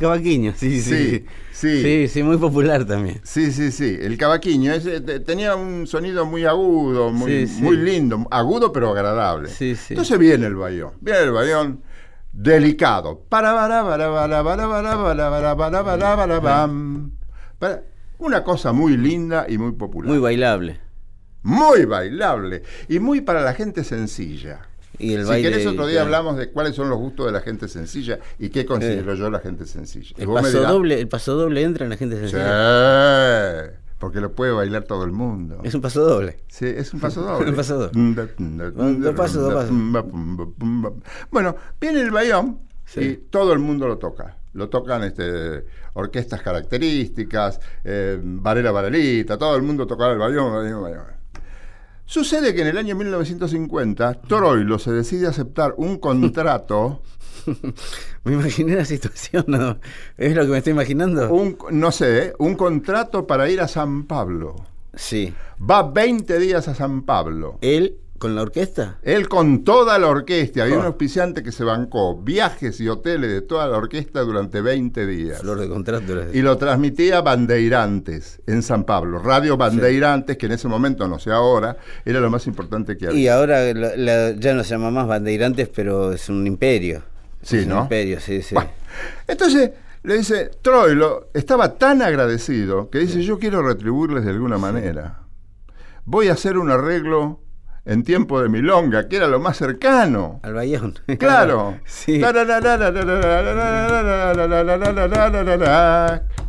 sí 0.55 0.81
sí, 0.81 0.81
sí 0.81 1.25
sí, 1.53 2.07
sí, 2.07 2.23
muy 2.23 2.37
popular 2.37 2.85
también. 2.85 3.21
Sí, 3.23 3.51
sí, 3.51 3.71
sí, 3.71 3.97
el 3.99 4.17
cavaquiño, 4.17 4.73
es, 4.73 4.87
tenía 5.25 5.55
un 5.55 5.87
sonido 5.87 6.25
muy 6.25 6.45
agudo, 6.45 7.11
muy, 7.11 7.47
lindo, 7.77 8.25
agudo 8.31 8.71
pero 8.71 8.91
agradable. 8.91 9.49
Entonces 9.89 10.17
viene 10.17 10.47
el 10.47 10.55
bayón, 10.55 10.93
viene 10.99 11.21
el 11.21 11.31
bayón 11.31 11.83
delicado. 12.31 13.23
Una 18.19 18.43
cosa 18.43 18.71
muy 18.71 18.97
linda 18.97 19.45
y 19.47 19.57
muy 19.57 19.73
popular. 19.73 20.09
Muy 20.09 20.19
bailable. 20.19 20.79
Muy 21.41 21.85
bailable 21.85 22.63
y 22.87 22.99
muy 22.99 23.21
para 23.21 23.41
la 23.41 23.53
gente 23.53 23.83
sencilla. 23.83 24.61
Y 24.99 25.13
el 25.13 25.23
si 25.23 25.29
baile. 25.29 25.49
querés 25.49 25.65
otro 25.67 25.87
día 25.87 26.01
claro. 26.01 26.05
hablamos 26.17 26.37
de 26.37 26.51
cuáles 26.51 26.75
son 26.75 26.89
los 26.89 26.99
gustos 26.99 27.25
de 27.25 27.31
la 27.31 27.41
gente 27.41 27.67
sencilla 27.67 28.19
y 28.37 28.49
qué 28.49 28.65
considero 28.65 29.15
yo 29.15 29.29
la 29.29 29.39
gente 29.39 29.65
sencilla. 29.65 30.15
El 30.17 30.27
paso, 30.27 30.61
doble, 30.61 30.99
el 30.99 31.07
paso 31.07 31.35
doble 31.35 31.61
entra 31.63 31.85
en 31.85 31.89
la 31.89 31.97
gente 31.97 32.15
sencilla. 32.17 33.63
Sí, 33.65 33.69
porque 33.99 34.19
lo 34.21 34.33
puede 34.33 34.51
bailar 34.51 34.83
todo 34.83 35.03
el 35.05 35.11
mundo. 35.11 35.59
Es 35.63 35.73
un 35.73 35.81
paso 35.81 36.03
doble. 36.05 36.37
Sí, 36.47 36.65
es 36.65 36.93
un 36.93 36.99
paso 36.99 37.21
doble. 37.21 37.49
Un 37.49 37.55
paso 37.55 37.77
doble. 37.89 38.15
Dos 38.99 39.15
pasos, 39.15 39.41
dos 39.41 39.53
pasos. 39.53 39.71
Bueno, 41.31 41.55
viene 41.79 42.01
el 42.01 42.11
bayón 42.11 42.59
Sí. 42.85 42.99
y 43.01 43.15
todo 43.29 43.53
el 43.53 43.59
mundo 43.59 43.87
lo 43.87 43.97
toca. 43.97 44.37
Lo 44.53 44.69
tocan 44.69 45.03
este, 45.03 45.65
orquestas 45.93 46.41
características, 46.41 47.59
eh, 47.83 48.19
Varela 48.21 48.71
Varelita, 48.71 49.37
todo 49.37 49.55
el 49.55 49.63
mundo 49.63 49.87
tocaba 49.87 50.11
el 50.13 50.19
bayón. 50.19 50.53
Sucede 52.05 52.53
que 52.53 52.61
en 52.61 52.67
el 52.67 52.77
año 52.77 52.95
1950 52.95 54.21
Troilo 54.21 54.77
se 54.77 54.91
decide 54.91 55.27
aceptar 55.27 55.73
un 55.77 55.97
contrato, 55.99 57.01
Me 58.23 58.33
imaginé 58.33 58.75
la 58.75 58.85
situación, 58.85 59.45
¿no? 59.47 59.77
¿Es 60.17 60.35
lo 60.35 60.43
que 60.43 60.51
me 60.51 60.57
estoy 60.59 60.71
imaginando? 60.71 61.33
un, 61.33 61.57
no 61.71 61.91
sé, 61.91 62.27
¿eh? 62.27 62.33
un 62.39 62.55
contrato 62.55 63.27
para 63.27 63.49
ir 63.49 63.59
a 63.61 63.67
San 63.67 64.05
Pablo. 64.05 64.55
Sí. 64.93 65.33
Va 65.59 65.83
20 65.83 66.39
días 66.39 66.67
a 66.67 66.75
San 66.75 67.03
Pablo. 67.03 67.57
¿Él 67.61 67.97
con 68.23 68.35
la 68.35 68.41
orquesta? 68.41 68.97
Él 69.03 69.27
con 69.29 69.63
toda 69.63 69.99
la 69.99 70.07
orquesta, 70.07 70.63
había 70.63 70.77
Oh. 70.77 70.79
un 70.79 70.85
auspiciante 70.85 71.43
que 71.43 71.51
se 71.51 71.63
bancó 71.63 72.15
viajes 72.21 72.79
y 72.79 72.87
hoteles 72.87 73.29
de 73.31 73.41
toda 73.41 73.67
la 73.67 73.77
orquesta 73.77 74.21
durante 74.21 74.61
20 74.61 75.05
días. 75.05 75.41
Flor 75.41 75.59
de 75.59 75.67
contrato. 75.69 76.13
Y 76.33 76.41
lo 76.41 76.57
transmitía 76.57 77.21
Bandeirantes 77.21 78.41
en 78.47 78.63
San 78.63 78.85
Pablo. 78.85 79.19
Radio 79.19 79.57
Bandeirantes, 79.57 80.37
que 80.37 80.45
en 80.47 80.53
ese 80.53 80.67
momento, 80.67 81.07
no 81.07 81.19
sé 81.19 81.31
ahora, 81.31 81.77
era 82.05 82.19
lo 82.19 82.29
más 82.29 82.47
importante 82.47 82.97
que 82.97 83.07
había. 83.07 83.19
Y 83.19 83.27
ahora 83.27 83.73
la- 83.73 83.95
la- 83.95 84.31
ya 84.31 84.53
no 84.53 84.63
se 84.63 84.71
llama 84.71 84.89
más 84.91 85.07
Bandeirantes, 85.07 85.69
pero 85.69 86.13
es 86.13 86.29
un 86.29 86.47
imperio. 86.47 87.03
Sí, 87.41 87.57
es 87.59 87.67
¿no? 87.67 87.75
Un 87.77 87.81
imperio, 87.83 88.19
sí, 88.21 88.41
sí. 88.41 88.55
Bueno, 88.55 88.69
entonces 89.27 89.71
le 90.03 90.17
dice, 90.17 90.49
Troilo 90.61 91.29
estaba 91.33 91.75
tan 91.77 92.01
agradecido 92.01 92.89
que 92.89 92.99
dice, 92.99 93.21
yo 93.21 93.37
quiero 93.37 93.61
retribuirles 93.61 94.23
de 94.25 94.31
alguna 94.31 94.57
manera. 94.57 95.19
Voy 96.05 96.27
a 96.27 96.33
hacer 96.33 96.57
un 96.57 96.69
arreglo 96.71 97.39
en 97.85 98.03
tiempo 98.03 98.41
de 98.41 98.49
milonga, 98.49 99.07
que 99.09 99.17
era 99.17 99.27
lo 99.27 99.39
más 99.39 99.57
cercano. 99.57 100.39
Al 100.43 100.53
Bayón. 100.53 100.95
Claro. 101.19 101.77
sí. 101.85 102.19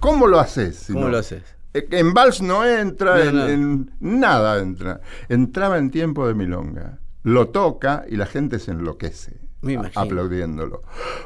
¿Cómo 0.00 0.26
lo 0.26 0.38
haces? 0.38 0.76
si 0.76 0.92
¿Cómo 0.92 1.06
no? 1.06 1.10
lo 1.12 1.18
haces? 1.18 1.42
Eh, 1.74 1.86
En 1.90 2.14
vals 2.14 2.40
no 2.42 2.64
entra, 2.64 3.16
No, 3.16 3.20
en, 3.22 3.34
no. 3.36 3.46
en 3.48 3.90
nada 4.20 4.58
entra. 4.60 5.00
Entraba 5.28 5.78
en 5.78 5.90
tiempo 5.90 6.26
de 6.26 6.34
milonga. 6.34 6.98
Lo 7.24 7.48
toca 7.48 8.04
y 8.08 8.16
la 8.16 8.26
gente 8.26 8.58
se 8.58 8.70
enloquece. 8.72 9.38
Me. 9.64 9.90
Aplaudiéndolo. 9.94 10.82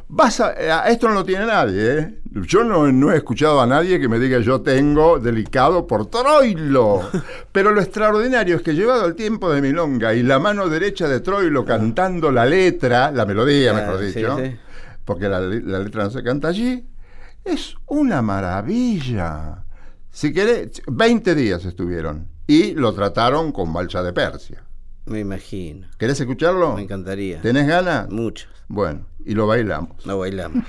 Vas 0.08 0.40
a, 0.40 0.52
eh, 0.54 0.70
a- 0.70 0.88
esto 0.88 1.08
no 1.08 1.14
lo 1.14 1.24
tiene 1.24 1.46
nadie, 1.46 1.98
¿eh? 1.98 2.20
Yo 2.46 2.62
no, 2.64 2.90
no 2.92 3.12
he 3.12 3.16
escuchado 3.16 3.60
a 3.60 3.66
nadie 3.66 3.98
que 3.98 4.08
me 4.08 4.18
diga 4.18 4.38
yo 4.38 4.60
tengo 4.60 5.18
delicado 5.18 5.86
por 5.86 6.06
Troilo. 6.06 7.00
Pero 7.52 7.72
lo 7.72 7.80
extraordinario 7.80 8.56
es 8.56 8.62
que 8.62 8.74
llevado 8.74 9.04
al 9.04 9.14
tiempo 9.14 9.50
de 9.50 9.60
milonga 9.62 10.14
y 10.14 10.22
la 10.22 10.38
mano 10.38 10.68
derecha 10.68 11.08
de 11.08 11.20
Troilo 11.20 11.64
cantando 11.64 12.30
la 12.30 12.46
letra, 12.46 13.10
la 13.10 13.26
melodía, 13.26 13.72
Claro, 13.72 13.92
mejor 13.98 14.04
dicho, 14.06 14.38
sí. 14.38 14.56
porque 15.04 15.28
la, 15.28 15.40
le- 15.40 15.62
la 15.62 15.78
letra 15.80 16.04
no 16.04 16.10
se 16.10 16.22
canta 16.22 16.48
allí, 16.48 16.86
es 17.44 17.74
una 17.86 18.20
maravilla. 18.22 19.64
Si 20.10 20.32
querés, 20.32 20.82
20 20.86 21.34
días 21.34 21.64
estuvieron 21.64 22.28
y 22.46 22.72
lo 22.74 22.92
trataron 22.94 23.52
con 23.52 23.72
Balcha 23.72 24.02
de 24.02 24.12
Persia. 24.12 24.62
Me 25.08 25.20
imagino. 25.20 25.86
¿Querés 25.98 26.20
escucharlo? 26.20 26.74
Me 26.74 26.82
encantaría. 26.82 27.40
¿Tenés 27.40 27.66
ganas? 27.66 28.10
Muchas. 28.10 28.48
Bueno, 28.68 29.06
y 29.24 29.34
lo 29.34 29.46
bailamos. 29.46 30.04
Lo 30.04 30.18
bailamos. 30.18 30.64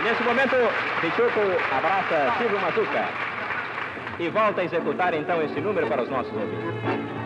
En 0.00 0.06
ese 0.06 0.24
momento, 0.24 0.56
Pichuco 1.00 1.40
abraza 1.72 2.32
a 2.32 2.38
Silvio 2.38 2.60
Mazuca 2.60 3.08
e 4.18 4.28
volta 4.30 4.60
a 4.60 4.64
executar 4.64 5.14
então 5.14 5.40
esse 5.42 5.60
número 5.60 5.88
para 5.88 6.02
os 6.02 6.08
nossos 6.08 6.32
ouvintes. 6.32 7.18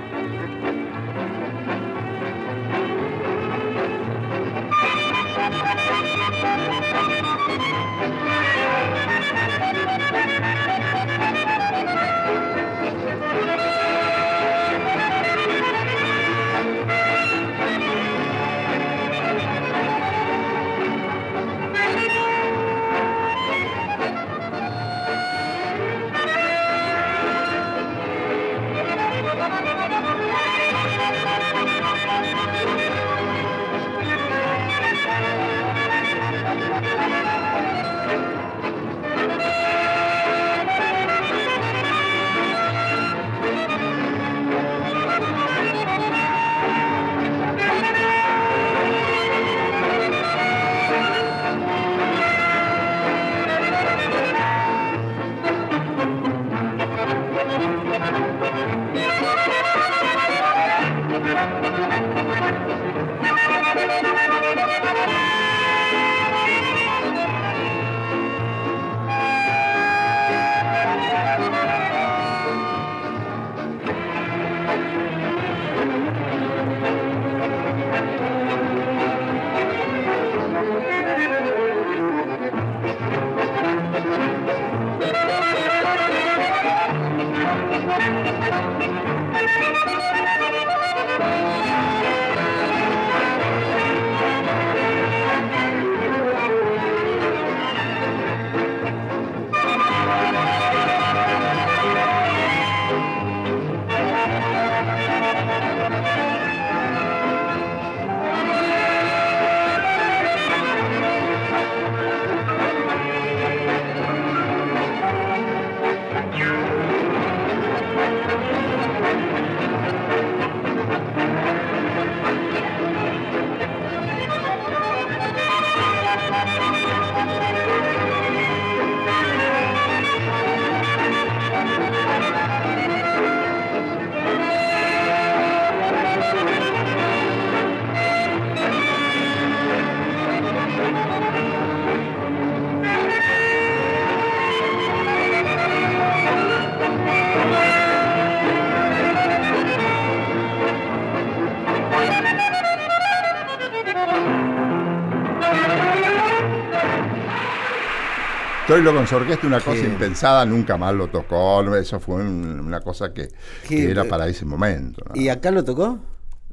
Troilo 158.72 158.94
con 158.94 159.06
su 159.06 159.16
orquesta, 159.16 159.46
una 159.46 159.60
cosa 159.60 159.80
impensada, 159.84 160.46
nunca 160.46 160.78
más 160.78 160.94
lo 160.94 161.08
tocó. 161.08 161.62
Eso 161.76 162.00
fue 162.00 162.16
un- 162.22 162.58
una 162.60 162.80
cosa 162.80 163.12
que, 163.12 163.28
era 163.68 164.04
para 164.04 164.26
ese 164.28 164.46
momento. 164.46 165.04
¿no? 165.06 165.20
¿Y 165.20 165.28
acá 165.28 165.50
lo 165.50 165.62
tocó? 165.62 165.98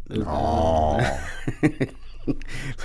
No, 0.09 0.97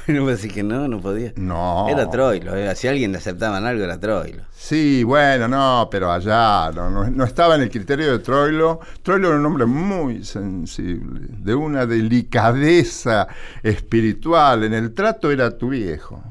Bueno, 0.07 0.29
así 0.29 0.49
que 0.49 0.63
no, 0.63 0.87
no 0.89 1.01
podía. 1.01 1.33
no. 1.37 1.87
Era 1.89 2.09
Troilo, 2.09 2.55
eh, 2.57 2.75
si 2.77 2.87
alguien 2.87 3.11
le 3.13 3.19
aceptaban 3.19 3.67
algo 3.67 3.83
era 3.83 3.99
Troilo. 3.99 4.45
Sí, 4.55 5.03
bueno, 5.03 5.49
no, 5.49 5.89
pero 5.91 6.13
allá 6.13 6.71
no, 6.73 6.89
no- 6.89 7.11
no 7.11 7.25
estaba 7.25 7.57
en 7.57 7.63
el 7.63 7.71
criterio 7.71 8.13
de 8.13 8.21
Troilo. 8.21 8.79
Troilo 9.03 9.29
era 9.29 9.37
un 9.39 9.47
hombre 9.47 9.67
muy 9.67 10.25
sensible, 10.25 11.27
de 11.29 11.55
una 11.57 11.87
delicadeza 11.87 13.27
espiritual. 13.65 14.63
En 14.65 14.75
el 14.75 14.95
trato 14.95 15.31
era 15.33 15.59
tu 15.59 15.71
viejo. 15.71 16.23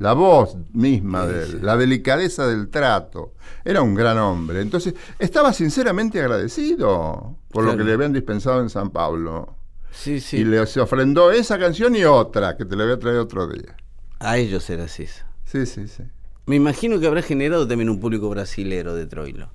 La 0.00 0.14
voz 0.14 0.56
misma 0.72 1.26
de 1.26 1.44
él, 1.44 1.58
la 1.62 1.76
delicadeza 1.76 2.46
del 2.46 2.70
trato. 2.70 3.34
Era 3.62 3.82
un 3.82 3.94
gran 3.94 4.16
hombre. 4.16 4.62
Entonces, 4.62 4.94
estaba 5.18 5.52
sinceramente 5.52 6.18
agradecido 6.18 7.36
por 7.50 7.64
lo 7.64 7.76
que 7.76 7.84
le 7.84 7.92
habían 7.92 8.14
dispensado 8.14 8.62
en 8.62 8.70
San 8.70 8.88
Pablo. 8.88 9.54
Sí, 9.92 10.20
sí. 10.20 10.38
Y 10.38 10.44
le 10.44 10.66
se 10.66 10.80
ofrendó 10.80 11.30
esa 11.30 11.58
canción 11.58 11.94
y 11.94 12.04
otra, 12.04 12.56
que 12.56 12.64
te 12.64 12.76
la 12.76 12.84
voy 12.84 12.94
a 12.94 12.98
traer 12.98 13.18
otro 13.18 13.46
día. 13.46 13.76
A 14.20 14.38
ellos 14.38 14.70
era 14.70 14.84
así. 14.84 15.02
eso. 15.02 15.22
Sí, 15.44 15.66
sí, 15.66 15.86
sí. 15.86 16.04
Me 16.46 16.56
imagino 16.56 16.98
que 16.98 17.06
habrá 17.06 17.20
generado 17.20 17.68
también 17.68 17.90
un 17.90 18.00
público 18.00 18.30
brasilero 18.30 18.94
de 18.94 19.06
Troilo. 19.06 19.50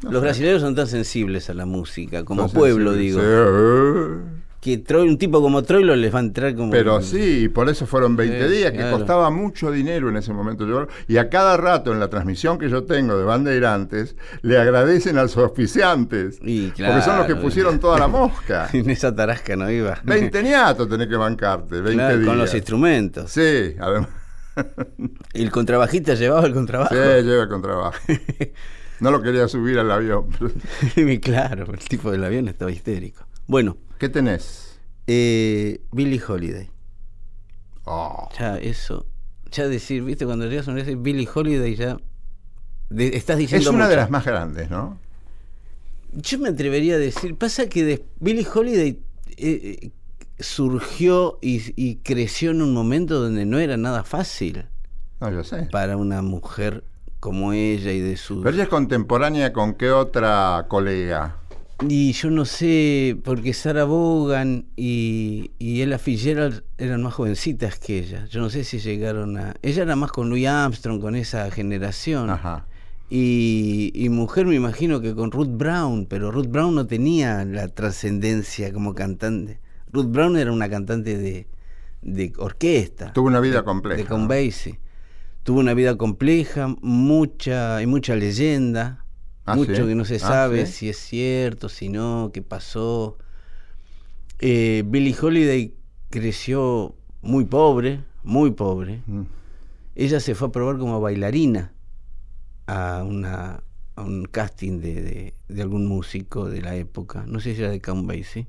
Los 0.00 0.22
brasileños 0.22 0.62
son 0.62 0.74
tan 0.74 0.86
sensibles 0.86 1.50
a 1.50 1.54
la 1.54 1.66
música, 1.66 2.24
como 2.24 2.50
pueblo, 2.50 2.94
digo. 2.94 3.20
sí. 3.20 4.35
Que 4.66 4.78
Troilo, 4.78 5.12
un 5.12 5.16
tipo 5.16 5.40
como 5.40 5.62
Troilo 5.62 5.94
les 5.94 6.12
va 6.12 6.18
a 6.18 6.22
entrar 6.22 6.52
como. 6.56 6.72
Pero 6.72 7.00
sí, 7.00 7.44
y 7.44 7.48
por 7.48 7.68
eso 7.68 7.86
fueron 7.86 8.16
20 8.16 8.48
Sí, 8.48 8.52
días, 8.56 8.72
que 8.72 8.78
claro. 8.78 8.96
costaba 8.98 9.30
mucho 9.30 9.70
dinero 9.70 10.08
en 10.08 10.16
ese 10.16 10.32
momento. 10.32 10.66
Y 11.06 11.18
a 11.18 11.28
cada 11.28 11.56
rato 11.56 11.92
en 11.92 12.00
la 12.00 12.08
transmisión 12.10 12.58
que 12.58 12.68
yo 12.68 12.82
tengo 12.82 13.16
de 13.16 13.22
Bandeirantes, 13.22 14.16
le 14.42 14.58
agradecen 14.58 15.18
a 15.18 15.22
los 15.22 15.36
auspiciantes. 15.36 16.40
Y 16.42 16.70
porque 16.70 17.00
son 17.02 17.18
los 17.18 17.26
que 17.28 17.36
pusieron 17.36 17.78
toda 17.78 18.00
la 18.00 18.08
mosca. 18.08 18.68
En 18.72 18.90
esa 18.90 19.14
tarasca 19.14 19.54
no 19.54 19.70
iba. 19.70 20.00
20 20.02 20.42
niatos 20.42 20.88
tenés 20.88 21.06
que 21.06 21.16
bancarte, 21.16 21.76
20 21.80 21.92
Claro, 21.92 22.16
días. 22.16 22.28
con 22.28 22.38
los 22.38 22.52
instrumentos. 22.52 23.30
Sí, 23.30 23.76
además. 23.78 24.08
Y 25.32 25.42
el 25.44 25.50
contrabajista 25.52 26.14
llevaba 26.14 26.44
el 26.44 26.54
contrabajo. 26.54 26.92
Sí, 26.92 27.22
lleva 27.22 27.48
con 27.48 27.62
trabajo. 27.62 27.96
No 28.98 29.10
lo 29.10 29.20
quería 29.20 29.46
subir 29.46 29.78
al 29.78 29.90
avión. 29.90 30.28
claro, 31.20 31.66
el 31.72 31.78
tipo 31.80 32.10
del 32.10 32.24
avión 32.24 32.48
estaba 32.48 32.72
histérico. 32.72 33.26
Bueno, 33.46 33.76
¿Qué 33.98 34.08
tenés? 34.08 34.78
eh, 35.06 35.80
Billie 35.92 36.20
Holiday. 36.26 36.68
Oh, 37.84 38.28
Ya, 38.38 38.58
eso. 38.58 39.06
Ya 39.52 39.68
decir, 39.68 40.02
viste, 40.02 40.26
cuando 40.26 40.46
llegas 40.46 40.66
a 40.68 40.72
una 40.72 40.82
vez 40.82 41.00
Billie 41.00 41.28
Holiday 41.32 41.76
ya. 41.76 41.96
de- 42.90 43.16
estás 43.16 43.34
es 43.36 43.40
diciendo. 43.50 43.70
una 43.70 43.88
de 43.88 43.96
las 43.96 44.10
más 44.10 44.24
grandes, 44.24 44.68
¿no? 44.70 44.98
Yo 46.12 46.38
me 46.38 46.48
atrevería 46.48 46.94
a 46.96 46.98
decir. 46.98 47.36
Pasa 47.36 47.68
que 47.68 47.84
de, 47.84 48.04
Billie 48.20 48.46
Holiday 48.52 49.00
eh, 49.36 49.78
eh, 49.82 49.90
surgió 50.40 51.38
y, 51.40 51.62
y 51.76 51.96
creció 51.96 52.50
en 52.50 52.62
un 52.62 52.74
momento 52.74 53.20
donde 53.20 53.44
no 53.46 53.58
era 53.58 53.76
nada 53.76 54.02
fácil 54.02 54.66
No, 55.20 55.30
yo 55.30 55.44
sé. 55.44 55.68
para 55.70 55.96
una 55.96 56.22
mujer 56.22 56.82
como 57.20 57.52
ella 57.52 57.92
y 57.92 58.00
de 58.00 58.16
sus. 58.16 58.42
Pero 58.42 58.54
ella 58.54 58.64
es 58.64 58.68
contemporánea 58.68 59.52
con 59.52 59.74
qué 59.74 59.90
otra 59.92 60.66
colega. 60.68 61.36
Y 61.82 62.12
yo 62.12 62.30
no 62.30 62.46
sé, 62.46 63.18
porque 63.22 63.52
Sarah 63.52 63.84
Vaughan 63.84 64.64
y, 64.76 65.50
y 65.58 65.82
Ella 65.82 65.98
Fitzgerald 65.98 66.64
eran 66.78 67.02
más 67.02 67.12
jovencitas 67.12 67.78
que 67.78 67.98
ella. 67.98 68.24
Yo 68.30 68.40
no 68.40 68.48
sé 68.48 68.64
si 68.64 68.78
llegaron 68.78 69.36
a... 69.36 69.54
Ella 69.60 69.82
era 69.82 69.94
más 69.94 70.10
con 70.10 70.30
Louis 70.30 70.46
Armstrong, 70.46 71.02
con 71.02 71.14
esa 71.16 71.50
generación. 71.50 72.30
Ajá. 72.30 72.66
Y, 73.10 73.92
y 73.94 74.08
mujer 74.08 74.46
me 74.46 74.54
imagino 74.54 75.02
que 75.02 75.14
con 75.14 75.30
Ruth 75.30 75.50
Brown, 75.50 76.06
pero 76.06 76.30
Ruth 76.30 76.48
Brown 76.48 76.74
no 76.74 76.86
tenía 76.86 77.44
la 77.44 77.68
trascendencia 77.68 78.72
como 78.72 78.94
cantante. 78.94 79.60
Ruth 79.92 80.06
Brown 80.06 80.36
era 80.38 80.52
una 80.52 80.70
cantante 80.70 81.18
de, 81.18 81.46
de 82.00 82.32
orquesta. 82.38 83.12
Tuvo 83.12 83.26
una 83.28 83.40
vida 83.40 83.64
compleja. 83.64 84.02
De 84.02 84.08
con 84.08 84.22
¿no? 84.22 84.28
Basie. 84.28 84.80
Tuvo 85.42 85.60
una 85.60 85.74
vida 85.74 85.96
compleja, 85.96 86.74
mucha, 86.80 87.76
hay 87.76 87.86
mucha 87.86 88.16
leyenda, 88.16 89.04
Ah, 89.46 89.56
mucho 89.56 89.72
¿sí? 89.82 89.88
que 89.88 89.94
no 89.94 90.04
se 90.04 90.18
Ah, 90.18 90.18
sabe 90.18 90.66
¿sí? 90.66 90.72
si 90.72 90.88
es 90.88 90.98
cierto, 90.98 91.68
si 91.68 91.88
no, 91.88 92.30
qué 92.32 92.42
pasó. 92.42 93.18
Eh, 94.38 94.82
Billie 94.86 95.14
Holiday 95.20 95.74
creció 96.10 96.94
muy 97.22 97.44
pobre, 97.44 98.04
muy 98.22 98.50
pobre. 98.50 99.02
Mm. 99.06 99.22
Ella 99.96 100.20
se 100.20 100.34
fue 100.34 100.48
a 100.48 100.52
probar 100.52 100.78
como 100.78 101.00
bailarina 101.00 101.72
a, 102.66 103.04
una, 103.06 103.62
a 103.96 104.02
un 104.02 104.24
casting 104.26 104.80
de, 104.80 105.02
de- 105.02 105.34
de 105.48 105.62
algún 105.62 105.86
músico 105.86 106.48
de 106.50 106.62
la 106.62 106.76
época, 106.76 107.24
no 107.26 107.40
sé 107.40 107.54
si 107.54 107.62
era 107.62 107.70
de 107.70 107.80
Count 107.80 108.06
Basie, 108.06 108.48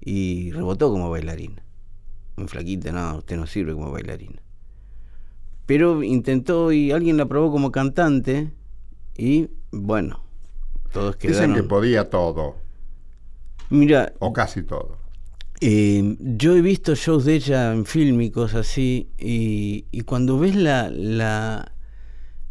y 0.00 0.50
rebotó 0.52 0.90
como 0.90 1.10
bailarina. 1.10 1.62
Muy 2.36 2.48
flaquita, 2.48 2.92
no, 2.92 3.18
usted 3.18 3.36
no 3.36 3.46
sirve 3.46 3.74
como 3.74 3.92
bailarina. 3.92 4.42
Pero 5.66 6.02
intentó 6.02 6.72
y 6.72 6.90
alguien 6.90 7.16
la 7.16 7.26
probó 7.26 7.50
como 7.52 7.70
cantante 7.72 8.52
y 9.20 9.50
bueno, 9.70 10.22
todos 10.92 11.16
quedaron... 11.16 11.50
Dicen 11.50 11.62
que 11.62 11.68
podía 11.68 12.08
todo, 12.08 12.56
Mira, 13.68 14.14
o 14.18 14.32
casi 14.32 14.62
todo. 14.62 14.96
Eh, 15.60 16.16
yo 16.18 16.56
he 16.56 16.62
visto 16.62 16.94
shows 16.94 17.26
de 17.26 17.34
ella 17.34 17.74
en 17.74 17.84
cosas 18.30 18.66
así, 18.66 19.10
y, 19.18 19.84
y 19.90 20.00
cuando 20.00 20.38
ves 20.38 20.56
la, 20.56 20.88
la, 20.88 21.72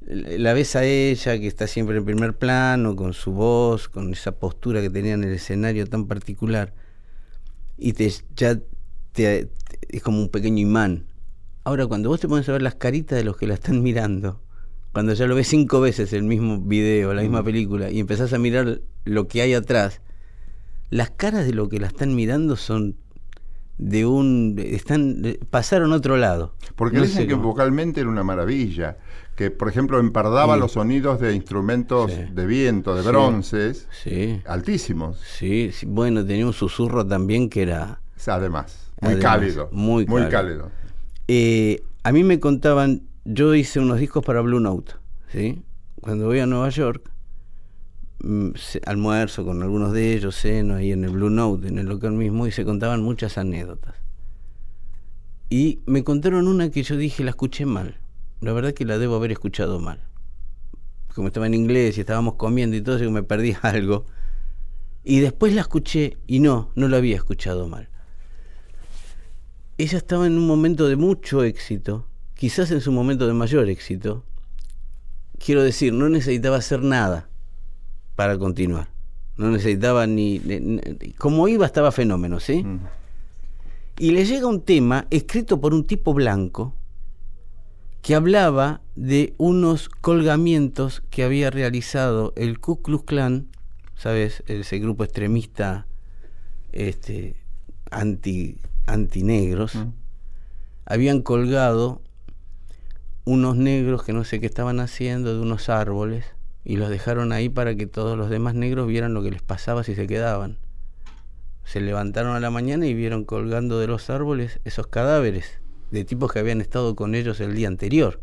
la 0.06 0.54
ves 0.54 0.76
a 0.76 0.84
ella 0.86 1.40
que 1.40 1.48
está 1.48 1.66
siempre 1.66 1.98
en 1.98 2.06
primer 2.06 2.38
plano, 2.38 2.96
con 2.96 3.14
su 3.14 3.32
voz, 3.32 3.90
con 3.90 4.14
esa 4.14 4.34
postura 4.34 4.80
que 4.80 4.92
tenía 4.92 5.14
en 5.14 5.24
el 5.24 5.34
escenario 5.34 5.88
tan 5.88 6.06
particular, 6.06 6.76
y 7.80 7.94
te 7.94 8.14
ya 8.36 8.60
te, 9.14 9.50
es 9.90 10.04
como 10.04 10.20
un 10.20 10.30
pequeño 10.30 10.60
imán. 10.60 11.08
Ahora, 11.64 11.88
cuando 11.88 12.10
vos 12.10 12.20
te 12.20 12.28
pones 12.28 12.48
a 12.48 12.52
ver 12.52 12.62
las 12.62 12.76
caritas 12.76 13.18
de 13.18 13.24
los 13.24 13.38
que 13.38 13.48
la 13.48 13.56
están 13.56 13.82
mirando, 13.82 14.40
cuando 14.94 15.14
ya 15.14 15.28
lo 15.28 15.36
ves 15.36 15.48
cinco 15.48 15.82
veces 15.82 16.14
el 16.14 16.24
mismo 16.24 16.60
video, 16.60 17.14
la 17.14 17.22
misma 17.22 17.44
película, 17.44 17.90
y 17.92 18.00
empezás 18.00 18.34
a 18.34 18.38
mirar 18.40 18.82
lo 19.06 19.28
que 19.28 19.42
hay 19.42 19.54
atrás, 19.54 20.02
las 20.90 21.12
caras 21.12 21.46
de 21.46 21.54
lo 21.54 21.70
que 21.70 21.80
la 21.80 21.88
están 21.88 22.16
mirando 22.16 22.56
son 22.56 22.96
de 23.78 24.06
un 24.06 24.56
están 24.58 25.24
pasaron 25.50 25.94
a 25.94 25.96
otro 25.96 26.18
lado 26.18 26.54
Porque 26.76 26.98
No 26.98 27.04
dicen 27.04 27.28
que 27.28 27.34
cómo. 27.34 27.44
vocalmente 27.44 28.02
era 28.02 28.10
una 28.10 28.24
maravilla, 28.24 28.98
que 29.38 29.52
por 29.52 29.70
ejemplo 29.70 30.00
empardaba 30.00 30.56
Sí. 30.56 30.60
los 30.60 30.72
sonidos 30.74 31.22
de 31.22 31.34
instrumentos 31.34 32.12
Sí. 32.12 32.24
de 32.34 32.46
viento, 32.46 32.94
de 32.96 33.04
Sí. 33.04 33.08
bronces, 33.08 33.88
sí 34.04 34.42
altísimos, 34.46 35.18
sí 35.20 35.70
sí, 35.72 35.86
bueno 35.86 36.26
tenía 36.26 36.46
un 36.46 36.52
susurro 36.54 37.06
también 37.08 37.48
que 37.50 37.62
era 37.62 38.02
además, 38.28 38.92
muy 39.00 39.14
Además, 39.14 39.24
cálido, 39.32 39.70
muy 39.72 40.06
cálido. 40.06 40.30
cálido. 40.30 40.72
Eh, 41.30 41.82
a 42.04 42.12
mí 42.12 42.24
me 42.26 42.40
contaban 42.42 43.04
yo 43.32 43.54
hice 43.54 43.80
unos 43.80 44.00
discos 44.00 44.26
para 44.26 44.42
Blue 44.42 44.60
Note 44.60 44.94
sí 45.32 45.62
cuando 46.02 46.26
voy 46.26 46.40
a 46.40 46.48
Nueva 46.48 46.70
York 46.70 47.12
mm, 48.24 48.50
almuerzo 48.86 49.46
con 49.46 49.62
algunos 49.62 49.94
de 49.94 50.14
ellos 50.14 50.36
ceno 50.36 50.76
ahí 50.76 50.92
en 50.92 51.04
el 51.04 51.12
Blue 51.12 51.30
Note 51.30 51.68
en 51.68 51.78
el 51.78 51.86
local 51.86 52.14
mismo 52.14 52.48
y 52.48 52.52
se 52.52 52.66
contaban 52.66 53.04
muchas 53.04 53.38
anécdotas. 53.38 53.96
Y 55.50 55.80
me 55.86 56.04
contaron 56.04 56.48
una 56.48 56.70
que 56.70 56.84
yo 56.84 56.96
dije 56.96 57.24
la 57.24 57.32
escuché 57.32 57.66
mal. 57.66 57.98
La 58.40 58.54
verdad 58.54 58.74
que 58.74 58.86
la 58.86 58.98
debo 58.98 59.16
haber 59.16 59.32
escuchado 59.32 59.80
mal. 59.80 60.00
Como 61.16 61.28
estaba 61.28 61.48
en 61.48 61.56
inglés 61.56 61.98
y 61.98 62.02
estábamos 62.02 62.36
comiendo 62.36 62.78
y 62.78 62.82
todo 62.82 62.98
eso 62.98 63.10
me 63.12 63.24
perdí 63.24 63.56
algo. 63.62 64.06
Y 65.04 65.20
después 65.20 65.54
la 65.54 65.62
escuché 65.62 66.18
y 66.28 66.40
no 66.40 66.72
no 66.76 66.88
la 66.88 66.98
había 66.98 67.16
escuchado 67.16 67.68
mal. 67.68 67.90
Ella 69.78 69.98
estaba 69.98 70.28
en 70.28 70.38
un 70.38 70.46
momento 70.46 70.88
de 70.88 70.98
mucho 70.98 71.44
éxito, 71.44 72.06
quizás 72.40 72.72
en 72.72 72.80
su 72.80 72.94
momento 72.94 73.28
de 73.28 73.34
mayor 73.34 73.68
éxito. 73.68 74.24
Quiero 75.44 75.62
decir, 75.62 75.92
no 75.92 76.08
necesitaba 76.08 76.56
hacer 76.56 76.82
nada 76.82 77.28
para 78.16 78.38
continuar. 78.38 78.88
No 79.36 79.52
necesitaba 79.52 80.08
ni... 80.08 80.42
como 81.18 81.50
iba 81.50 81.66
estaba 81.66 81.92
fenómeno, 81.92 82.40
¿sí? 82.40 82.64
Mm. 82.64 82.80
Y 84.00 84.12
le 84.12 84.24
llega 84.24 84.48
un 84.48 84.62
tema 84.62 85.06
escrito 85.10 85.60
por 85.60 85.74
un 85.74 85.86
tipo 85.86 86.14
blanco 86.14 86.74
que 88.02 88.16
hablaba 88.16 88.80
de 88.96 89.34
unos 89.38 89.90
colgamientos 89.90 91.04
que 91.10 91.26
había 91.26 91.50
realizado 91.52 92.32
el 92.38 92.62
Ku 92.62 92.82
Klux 92.82 93.04
Klan, 93.04 93.50
¿sabes? 93.96 94.44
Ese 94.48 94.80
grupo 94.80 95.04
extremista 95.04 95.88
este, 96.72 97.36
anti, 97.92 98.56
antinegros, 98.86 99.76
Mm. 99.76 99.92
habían 100.86 101.22
colgado 101.22 102.02
unos 103.30 103.56
negros 103.56 104.02
que 104.02 104.12
no 104.12 104.24
sé 104.24 104.40
qué 104.40 104.48
estaban 104.48 104.80
haciendo 104.80 105.36
de 105.36 105.40
unos 105.40 105.70
árboles 105.70 106.26
y 106.66 106.78
los 106.78 106.90
dejaron 106.90 107.32
ahí 107.32 107.48
para 107.48 107.76
que 107.76 107.86
todos 107.86 108.18
los 108.18 108.32
demás 108.32 108.56
negros 108.56 108.88
vieran 108.88 109.14
lo 109.14 109.22
que 109.22 109.30
les 109.30 109.44
pasaba 109.44 109.84
si 109.84 109.94
se 109.94 110.08
quedaban. 110.08 110.58
Se 111.64 111.80
levantaron 111.80 112.36
a 112.36 112.40
la 112.40 112.50
mañana 112.50 112.88
y 112.88 112.96
vieron 112.96 113.26
colgando 113.26 113.80
de 113.80 113.86
los 113.86 114.10
árboles 114.10 114.60
esos 114.66 114.88
cadáveres 114.88 115.62
de 115.92 116.06
tipos 116.06 116.34
que 116.34 116.40
habían 116.40 116.60
estado 116.60 116.96
con 116.96 117.14
ellos 117.14 117.40
el 117.40 117.54
día 117.54 117.68
anterior. 117.68 118.20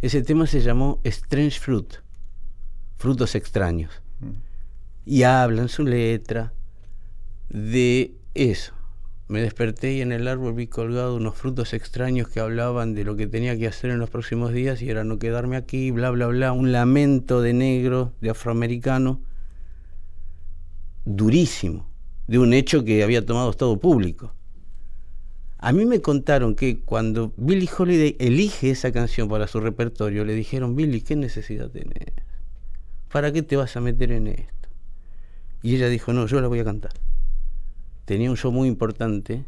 Ese 0.00 0.22
tema 0.22 0.46
se 0.46 0.62
llamó 0.62 0.98
Strange 1.04 1.60
Fruit, 1.60 1.96
frutos 2.96 3.34
extraños. 3.34 3.92
Y 5.04 5.24
habla 5.24 5.60
en 5.60 5.68
su 5.68 5.84
letra 5.84 6.54
de 7.50 8.14
eso. 8.32 8.72
Me 9.28 9.40
desperté 9.40 9.92
y 9.94 10.02
en 10.02 10.12
el 10.12 10.28
árbol 10.28 10.54
vi 10.54 10.68
colgado 10.68 11.16
unos 11.16 11.34
frutos 11.34 11.74
extraños 11.74 12.28
que 12.28 12.38
hablaban 12.38 12.94
de 12.94 13.02
lo 13.02 13.16
que 13.16 13.26
tenía 13.26 13.58
que 13.58 13.66
hacer 13.66 13.90
en 13.90 13.98
los 13.98 14.08
próximos 14.08 14.52
días 14.52 14.80
y 14.82 14.88
era 14.88 15.02
no 15.02 15.18
quedarme 15.18 15.56
aquí, 15.56 15.90
bla, 15.90 16.10
bla, 16.10 16.28
bla. 16.28 16.52
Un 16.52 16.70
lamento 16.70 17.42
de 17.42 17.52
negro, 17.52 18.12
de 18.20 18.30
afroamericano, 18.30 19.20
durísimo, 21.04 21.90
de 22.28 22.38
un 22.38 22.54
hecho 22.54 22.84
que 22.84 23.02
había 23.02 23.26
tomado 23.26 23.50
Estado 23.50 23.76
público. 23.80 24.32
A 25.58 25.72
mí 25.72 25.86
me 25.86 26.00
contaron 26.00 26.54
que 26.54 26.80
cuando 26.80 27.32
Billie 27.36 27.68
Holiday 27.76 28.14
elige 28.20 28.70
esa 28.70 28.92
canción 28.92 29.28
para 29.28 29.48
su 29.48 29.58
repertorio, 29.58 30.24
le 30.24 30.34
dijeron, 30.34 30.76
Billie, 30.76 31.02
¿qué 31.02 31.16
necesidad 31.16 31.68
tenés? 31.70 32.12
¿Para 33.10 33.32
qué 33.32 33.42
te 33.42 33.56
vas 33.56 33.76
a 33.76 33.80
meter 33.80 34.12
en 34.12 34.28
esto? 34.28 34.68
Y 35.62 35.74
ella 35.74 35.88
dijo, 35.88 36.12
no, 36.12 36.26
yo 36.26 36.40
la 36.40 36.46
voy 36.46 36.60
a 36.60 36.64
cantar. 36.64 36.92
Tenía 38.06 38.30
un 38.30 38.36
show 38.36 38.52
muy 38.52 38.68
importante. 38.68 39.44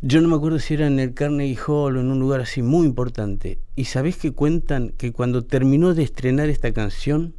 Yo 0.00 0.22
no 0.22 0.28
me 0.28 0.36
acuerdo 0.36 0.58
si 0.58 0.74
era 0.74 0.86
en 0.86 0.98
el 0.98 1.12
Carnegie 1.12 1.58
Hall 1.66 1.96
o 1.96 2.00
en 2.00 2.10
un 2.10 2.18
lugar 2.18 2.40
así 2.40 2.62
muy 2.62 2.86
importante. 2.86 3.58
Y 3.76 3.84
sabés 3.84 4.16
que 4.16 4.32
cuentan 4.32 4.90
que 4.96 5.12
cuando 5.12 5.44
terminó 5.44 5.92
de 5.92 6.04
estrenar 6.04 6.48
esta 6.48 6.72
canción, 6.72 7.34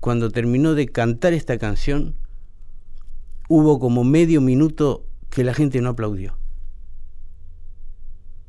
cuando 0.00 0.30
terminó 0.30 0.74
de 0.74 0.88
cantar 0.88 1.34
esta 1.34 1.58
canción, 1.58 2.14
hubo 3.50 3.78
como 3.78 4.02
medio 4.02 4.40
minuto 4.40 5.04
que 5.28 5.44
la 5.44 5.52
gente 5.52 5.82
no 5.82 5.90
aplaudió. 5.90 6.38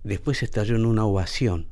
Después 0.06 0.43
estalló 0.43 0.77
en 0.77 0.86
una 0.86 1.03
ovación. 1.03 1.67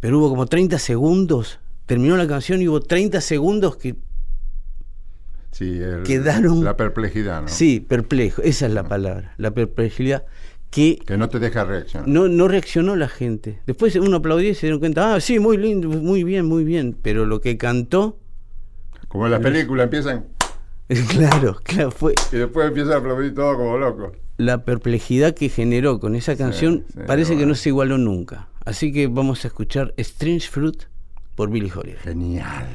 Pero 0.00 0.18
hubo 0.18 0.28
como 0.28 0.46
30 0.46 0.80
segundos, 0.80 1.60
terminó 1.86 2.16
la 2.16 2.26
canción 2.26 2.60
y 2.60 2.66
hubo 2.66 2.80
30 2.80 3.20
segundos 3.20 3.76
que 3.76 3.94
Sí, 5.54 5.78
el- 5.80 6.02
quedaron- 6.02 6.64
la 6.64 6.76
perplejidad, 6.76 7.42
¿no? 7.42 7.48
Sí, 7.48 7.78
perplejo, 7.80 8.42
esa 8.42 8.66
es 8.66 8.72
la 8.72 8.88
palabra, 8.88 9.34
la 9.38 9.52
perplejidad 9.52 10.24
que 10.70 10.98
Que 11.06 11.16
no 11.16 11.28
te 11.28 11.38
deja 11.38 11.64
reaccionar. 11.64 12.08
no, 12.08 12.26
no 12.26 12.48
reaccionó 12.48 12.96
la 12.96 13.06
gente. 13.08 13.60
Después 13.64 13.94
uno 13.94 14.16
aplaudió 14.16 14.50
y 14.50 14.54
se 14.54 14.62
dieron 14.66 14.80
cuenta, 14.80 15.14
ah, 15.14 15.20
sí, 15.20 15.38
muy 15.38 15.56
lindo, 15.56 15.88
muy 15.88 16.24
bien, 16.24 16.44
muy 16.46 16.64
bien, 16.64 16.96
pero 17.00 17.24
lo 17.24 17.40
que 17.40 17.56
cantó, 17.56 18.18
Como 19.06 19.26
en 19.26 19.30
las 19.32 19.40
películas 19.40 19.84
empiezan 19.84 20.24
claro, 21.08 21.56
claro, 21.62 21.90
fue 21.92 22.14
y 22.32 22.36
después 22.36 22.66
empiezan 22.66 22.94
a 22.94 22.96
aplaudir 22.96 23.32
todo 23.34 23.56
como 23.56 23.78
locos. 23.78 24.12
la 24.38 24.64
perplejidad 24.64 25.34
que 25.34 25.48
generó 25.48 26.00
con 26.00 26.16
esa 26.16 26.36
canción, 26.36 26.84
sí, 26.92 26.98
parece 27.06 27.36
que 27.36 27.46
no 27.46 27.54
se 27.54 27.68
igualó 27.68 27.96
nunca. 27.96 28.48
Así 28.64 28.92
que 28.92 29.06
vamos 29.06 29.44
a 29.44 29.48
escuchar 29.48 29.94
Strange 29.98 30.48
Fruit 30.50 30.82
por 31.36 31.48
Billie 31.50 31.70
Holiday. 31.72 31.98
Genial. 32.02 32.66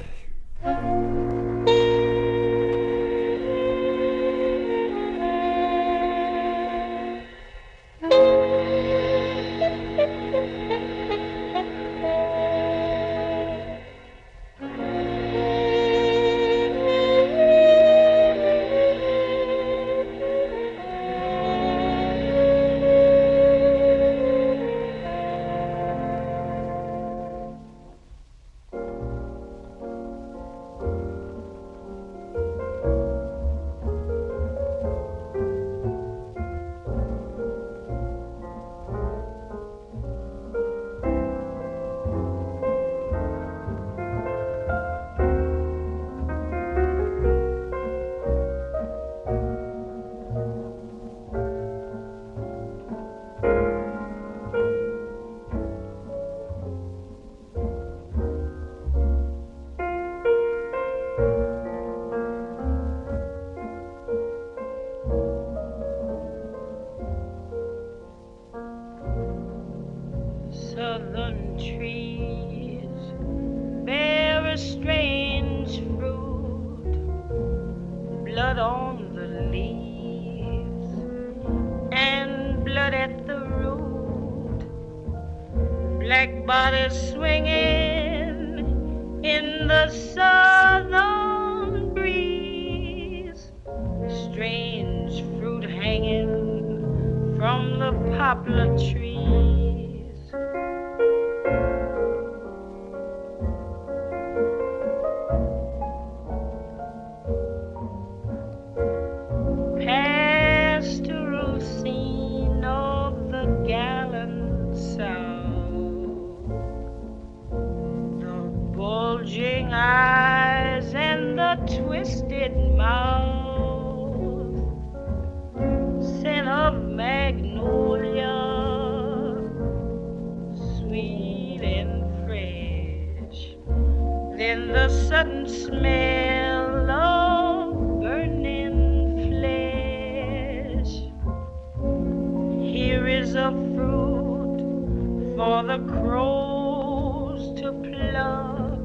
Crows 146.09 147.53
to 147.61 147.71
pluck, 147.71 148.83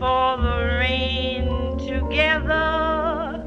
for 0.00 0.36
the 0.42 0.58
rain 0.80 1.46
to 1.78 2.04
gather, 2.10 3.40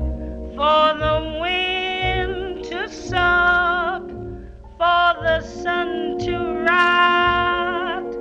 for 0.55 0.85
the 1.03 1.17
wind 1.41 2.63
to 2.63 2.87
suck, 2.87 4.07
for 4.79 5.07
the 5.27 5.41
sun 5.41 6.17
to 6.19 6.37
rot, 6.69 8.13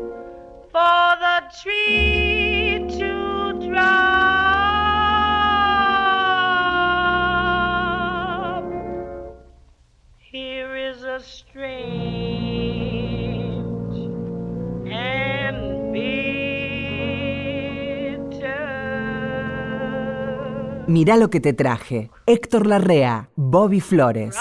for 0.72 1.06
the 1.24 1.36
tree 1.62 2.13
Mirá 20.86 21.16
lo 21.16 21.30
que 21.30 21.40
te 21.40 21.52
traje. 21.52 22.10
Héctor 22.26 22.66
Larrea, 22.66 23.30
Bobby 23.36 23.80
Flores. 23.80 24.36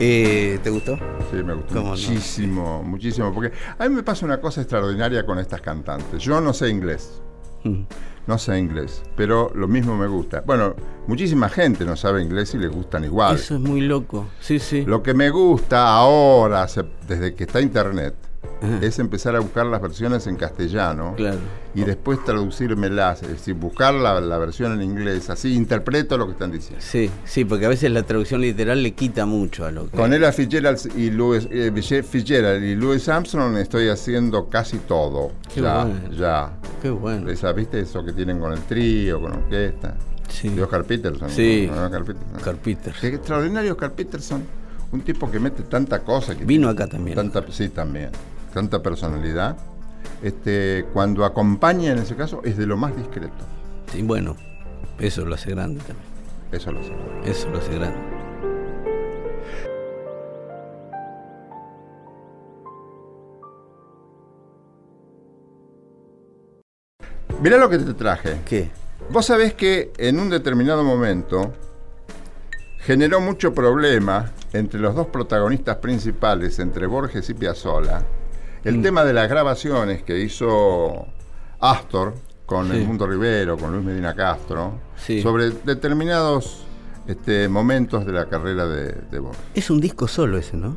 Eh, 0.00 0.60
¿Te 0.62 0.70
gustó? 0.70 0.96
Sí, 1.30 1.42
me 1.42 1.54
gustó 1.54 1.74
¿Cómo 1.74 1.84
no? 1.84 1.90
muchísimo, 1.90 2.82
muchísimo. 2.82 3.32
Porque 3.32 3.52
a 3.78 3.88
mí 3.88 3.94
me 3.94 4.02
pasa 4.02 4.24
una 4.26 4.40
cosa 4.40 4.60
extraordinaria 4.60 5.26
con 5.26 5.38
estas 5.38 5.60
cantantes. 5.60 6.22
Yo 6.22 6.40
no 6.40 6.52
sé 6.52 6.68
inglés. 6.68 7.20
Mm. 7.64 7.82
No 8.26 8.38
sé 8.38 8.58
inglés, 8.58 9.02
pero 9.16 9.50
lo 9.54 9.66
mismo 9.66 9.96
me 9.96 10.06
gusta. 10.06 10.42
Bueno, 10.44 10.74
muchísima 11.06 11.48
gente 11.48 11.84
no 11.86 11.96
sabe 11.96 12.22
inglés 12.22 12.54
y 12.54 12.58
le 12.58 12.68
gustan 12.68 13.04
igual. 13.04 13.36
Eso 13.36 13.54
es 13.54 13.60
muy 13.60 13.80
loco. 13.80 14.26
Sí, 14.38 14.58
sí. 14.58 14.84
Lo 14.84 15.02
que 15.02 15.14
me 15.14 15.30
gusta 15.30 15.88
ahora, 15.94 16.66
desde 17.08 17.34
que 17.34 17.44
está 17.44 17.60
internet, 17.60 18.14
Ajá. 18.60 18.78
es 18.82 18.98
empezar 18.98 19.36
a 19.36 19.40
buscar 19.40 19.66
las 19.66 19.80
versiones 19.80 20.26
en 20.26 20.36
castellano 20.36 21.14
Claro. 21.16 21.38
y 21.74 21.82
después 21.84 22.22
traducírmelas, 22.24 23.22
es 23.22 23.28
decir, 23.28 23.54
buscar 23.54 23.94
la, 23.94 24.20
la 24.20 24.38
versión 24.38 24.72
en 24.72 24.82
inglés, 24.82 25.30
así 25.30 25.54
interpreto 25.54 26.18
lo 26.18 26.26
que 26.26 26.32
están 26.32 26.50
diciendo. 26.50 26.84
Sí, 26.84 27.10
sí, 27.24 27.44
porque 27.44 27.66
a 27.66 27.68
veces 27.68 27.90
la 27.92 28.02
traducción 28.02 28.40
literal 28.40 28.82
le 28.82 28.92
quita 28.92 29.26
mucho 29.26 29.64
a 29.64 29.70
lo 29.70 29.88
que. 29.90 29.96
Con 29.96 30.12
Ella 30.12 30.32
Fitzgerald 30.32 30.78
y 30.96 31.10
Louis, 31.10 31.46
eh, 31.50 31.72
Fitzgerald 32.02 32.64
y 32.64 32.74
Louis 32.74 33.08
Armstrong 33.08 33.56
estoy 33.58 33.88
haciendo 33.88 34.48
casi 34.48 34.78
todo. 34.78 35.32
Qué 35.54 35.60
ya, 35.60 35.84
bueno. 35.84 36.10
ya. 36.12 36.52
Qué 36.82 36.90
bueno. 36.90 37.30
Esa, 37.30 37.52
¿Viste 37.52 37.80
eso 37.80 38.04
que 38.04 38.12
tienen 38.12 38.38
con 38.40 38.52
el 38.52 38.60
trío, 38.62 39.20
con 39.20 39.32
orquesta? 39.32 39.96
Sí. 40.28 40.48
De 40.50 40.62
Oscar 40.62 40.84
Peterson. 40.84 41.30
Sí. 41.30 41.70
¿no? 41.74 41.84
Oscar 41.84 42.04
Peterson. 42.04 42.36
Oscar 42.36 42.56
Peters. 42.56 42.98
Qué 43.00 43.06
extraordinario 43.08 43.72
Oscar 43.72 43.92
Peterson. 43.92 44.42
Un 44.90 45.02
tipo 45.02 45.30
que 45.30 45.38
mete 45.38 45.62
tanta 45.64 46.00
cosa. 46.00 46.36
Que 46.36 46.44
Vino 46.44 46.68
acá 46.68 46.86
también. 46.86 47.14
Tanta, 47.14 47.44
sí, 47.50 47.68
también. 47.68 48.10
Tanta 48.54 48.82
personalidad. 48.82 49.56
Este, 50.22 50.86
cuando 50.92 51.24
acompaña 51.24 51.92
en 51.92 51.98
ese 51.98 52.16
caso 52.16 52.40
es 52.44 52.56
de 52.56 52.66
lo 52.66 52.76
más 52.76 52.96
discreto. 52.96 53.44
Sí, 53.92 54.02
bueno, 54.02 54.36
eso 54.98 55.24
lo 55.24 55.34
hace 55.34 55.50
grande 55.50 55.80
también. 55.80 56.08
Eso 56.52 56.72
lo 56.72 56.82
sé. 56.82 56.92
Eso 57.24 57.50
lo 57.50 57.58
hace 57.58 57.74
grande. 57.74 57.98
Mirá 67.40 67.56
lo 67.58 67.68
que 67.68 67.78
te 67.78 67.94
traje. 67.94 68.40
¿Qué? 68.44 68.70
Vos 69.10 69.26
sabés 69.26 69.54
que 69.54 69.92
en 69.96 70.18
un 70.18 70.28
determinado 70.28 70.82
momento 70.82 71.52
generó 72.78 73.20
mucho 73.20 73.52
problema 73.54 74.32
entre 74.52 74.80
los 74.80 74.94
dos 74.94 75.08
protagonistas 75.08 75.76
principales, 75.76 76.58
entre 76.58 76.86
Borges 76.86 77.28
y 77.30 77.34
Piazzolla, 77.34 78.02
el 78.64 78.78
Mm. 78.78 78.82
tema 78.82 79.04
de 79.04 79.12
las 79.12 79.28
grabaciones 79.28 80.02
que 80.02 80.18
hizo 80.20 81.06
Astor 81.60 82.14
con 82.46 82.70
Sí. 82.70 82.76
El 82.78 82.86
Mundo 82.86 83.06
Rivero, 83.06 83.56
con 83.58 83.72
Luis 83.72 83.84
Medina 83.84 84.14
Castro, 84.14 84.74
Sí. 84.96 85.20
sobre 85.22 85.50
determinados 85.50 86.64
este, 87.06 87.48
momentos 87.48 88.04
de 88.04 88.12
la 88.12 88.26
carrera 88.26 88.66
de, 88.66 88.92
de 89.10 89.18
Borges. 89.18 89.40
Es 89.54 89.70
un 89.70 89.80
disco 89.80 90.06
solo 90.08 90.36
ese, 90.38 90.56
¿no? 90.58 90.76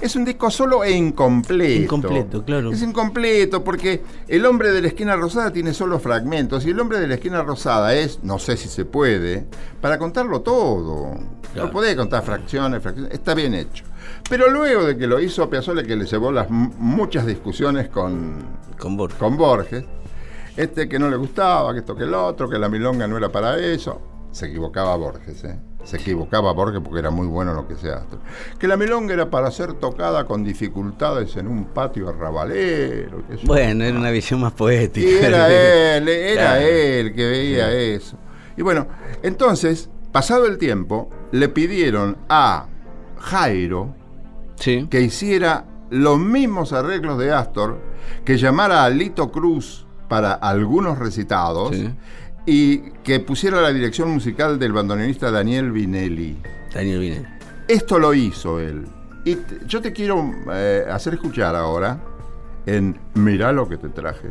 Es 0.00 0.14
un 0.16 0.24
disco 0.24 0.50
solo 0.50 0.84
e 0.84 0.92
incompleto. 0.92 1.82
Incompleto, 1.82 2.44
claro. 2.44 2.70
Es 2.72 2.82
incompleto 2.82 3.64
porque 3.64 4.02
el 4.28 4.46
hombre 4.46 4.70
de 4.70 4.82
la 4.82 4.88
esquina 4.88 5.16
rosada 5.16 5.52
tiene 5.52 5.74
solo 5.74 5.98
fragmentos 5.98 6.64
y 6.66 6.70
el 6.70 6.80
hombre 6.80 7.00
de 7.00 7.08
la 7.08 7.14
esquina 7.14 7.42
rosada 7.42 7.94
es, 7.94 8.20
no 8.22 8.38
sé 8.38 8.56
si 8.56 8.68
se 8.68 8.84
puede, 8.84 9.46
para 9.80 9.98
contarlo 9.98 10.40
todo. 10.42 11.12
Claro. 11.52 11.68
No 11.68 11.72
podés 11.72 11.96
contar 11.96 12.22
fracciones, 12.22 12.82
fracciones, 12.82 13.12
está 13.12 13.34
bien 13.34 13.54
hecho. 13.54 13.84
Pero 14.28 14.50
luego 14.50 14.84
de 14.84 14.96
que 14.96 15.06
lo 15.06 15.20
hizo 15.20 15.48
Piazzolla, 15.48 15.82
que 15.82 15.96
le 15.96 16.04
llevó 16.04 16.30
las 16.30 16.48
muchas 16.50 17.26
discusiones 17.26 17.88
con, 17.88 18.36
Con 18.78 18.96
Borges. 18.96 19.18
con 19.18 19.36
Borges, 19.36 19.84
este 20.56 20.88
que 20.88 20.98
no 20.98 21.08
le 21.08 21.16
gustaba, 21.16 21.72
que 21.72 21.80
esto 21.80 21.96
que 21.96 22.04
el 22.04 22.14
otro, 22.14 22.48
que 22.48 22.58
la 22.58 22.68
milonga 22.68 23.06
no 23.06 23.16
era 23.16 23.30
para 23.30 23.58
eso. 23.58 24.00
Se 24.30 24.46
equivocaba 24.46 24.94
Borges, 24.96 25.44
¿eh? 25.44 25.58
Se 25.88 25.96
equivocaba 25.96 26.52
Borges 26.52 26.80
porque 26.84 26.98
era 26.98 27.10
muy 27.10 27.26
bueno 27.26 27.52
en 27.52 27.56
lo 27.56 27.66
que 27.66 27.74
sea. 27.76 28.02
Que 28.58 28.68
la 28.68 28.76
milonga 28.76 29.14
era 29.14 29.30
para 29.30 29.50
ser 29.50 29.72
tocada 29.72 30.26
con 30.26 30.44
dificultades 30.44 31.34
en 31.36 31.48
un 31.48 31.64
patio 31.64 32.10
arrabalero. 32.10 33.22
Bueno, 33.44 33.84
era 33.84 33.96
una 33.98 34.10
visión 34.10 34.40
más 34.42 34.52
poética. 34.52 35.08
Y 35.08 35.14
era 35.24 35.48
él, 35.96 36.06
era 36.08 36.42
Claro. 36.56 36.60
él 36.66 37.14
que 37.14 37.26
veía 37.30 37.72
eso. 37.72 38.18
Y 38.56 38.62
bueno, 38.62 38.86
entonces, 39.22 39.88
pasado 40.12 40.44
el 40.46 40.58
tiempo, 40.58 41.08
le 41.32 41.48
pidieron 41.48 42.18
a 42.28 42.66
Jairo 43.18 43.94
Sí. 44.56 44.88
que 44.90 45.00
hiciera 45.00 45.64
los 45.90 46.18
mismos 46.18 46.72
arreglos 46.74 47.18
de 47.18 47.32
Astor, 47.32 47.78
que 48.26 48.36
llamara 48.36 48.84
a 48.84 48.90
Lito 48.90 49.30
Cruz 49.32 49.86
para 50.08 50.32
algunos 50.32 50.98
recitados 50.98 51.74
Sí. 51.76 51.90
Y 52.50 52.78
que 53.04 53.20
pusiera 53.20 53.60
la 53.60 53.74
dirección 53.74 54.10
musical 54.10 54.58
del 54.58 54.72
bandoneonista 54.72 55.30
Daniel 55.30 55.70
Vinelli. 55.70 56.38
Daniel 56.72 57.00
Vinelli. 57.00 57.26
Esto 57.68 57.98
lo 57.98 58.14
hizo 58.14 58.58
él. 58.58 58.86
Y 59.26 59.36
yo 59.66 59.82
te 59.82 59.92
quiero 59.92 60.32
eh, 60.50 60.86
hacer 60.90 61.12
escuchar 61.12 61.54
ahora, 61.54 62.00
en 62.64 62.98
Mirá 63.12 63.52
lo 63.52 63.68
que 63.68 63.76
te 63.76 63.90
traje, 63.90 64.30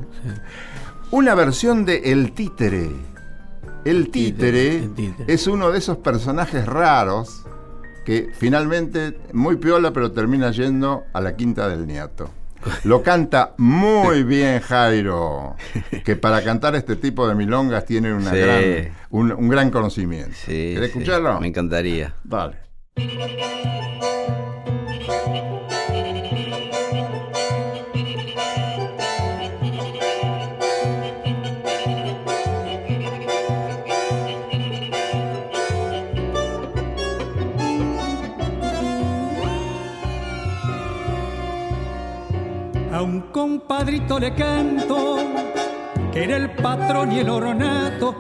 una 1.11 1.35
versión 1.35 1.85
de 1.85 2.11
El 2.11 2.31
Títere. 2.31 2.89
El 3.85 4.09
títere, 4.09 4.77
el 4.77 4.93
títere. 4.95 5.31
es 5.31 5.45
uno 5.45 5.69
de 5.69 5.77
esos 5.77 5.97
personajes 5.97 6.65
raros 6.65 7.43
que 8.03 8.31
finalmente, 8.33 9.19
muy 9.31 9.57
piola, 9.57 9.93
pero 9.93 10.11
termina 10.11 10.49
yendo 10.49 11.03
a 11.13 11.21
la 11.21 11.35
quinta 11.35 11.69
del 11.69 11.85
nieto. 11.85 12.31
Lo 12.83 13.03
canta 13.03 13.53
muy 13.57 14.23
bien 14.23 14.59
Jairo, 14.61 15.55
que 16.05 16.15
para 16.15 16.43
cantar 16.43 16.75
este 16.75 16.95
tipo 16.95 17.27
de 17.27 17.35
milongas 17.35 17.85
tiene 17.85 18.13
una 18.13 18.31
Sí. 18.31 18.37
gran, 18.37 18.63
un, 19.09 19.31
un 19.31 19.49
gran 19.49 19.69
conocimiento. 19.71 20.35
Sí. 20.45 20.73
¿Querés 20.75 20.91
sí, 20.91 20.97
escucharlo? 20.99 21.39
Me 21.39 21.47
encantaría. 21.47 22.13
Dale. 22.23 22.57
Compadrito 43.31 44.19
le 44.19 44.33
canto, 44.33 45.17
que 46.11 46.23
era 46.23 46.37
el 46.37 46.51
patrón 46.51 47.11
y 47.11 47.19
el 47.19 47.29
ornato 47.29 48.15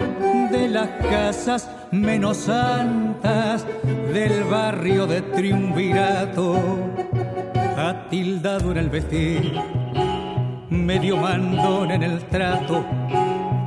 de 0.51 0.67
las 0.67 0.89
casas 1.09 1.69
menos 1.91 2.37
santas 2.37 3.65
del 4.13 4.43
barrio 4.43 5.07
de 5.07 5.21
Triunvirato. 5.21 6.57
Atildado 7.77 8.71
en 8.71 8.77
el 8.77 8.89
vestir, 8.89 9.53
medio 10.69 11.17
mandón 11.17 11.91
en 11.91 12.03
el 12.03 12.19
trato, 12.25 12.83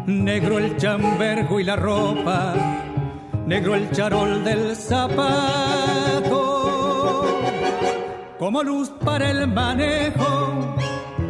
negro 0.07 0.59
el 0.59 0.76
chambergo 0.76 1.61
y 1.61 1.64
la 1.64 1.77
ropa, 1.77 2.54
negro 3.46 3.75
el 3.75 3.90
charol 3.92 4.42
del 4.42 4.75
zapato 4.75 6.50
como 8.40 8.62
luz 8.62 8.88
para 9.04 9.31
el 9.31 9.46
manejo, 9.46 10.75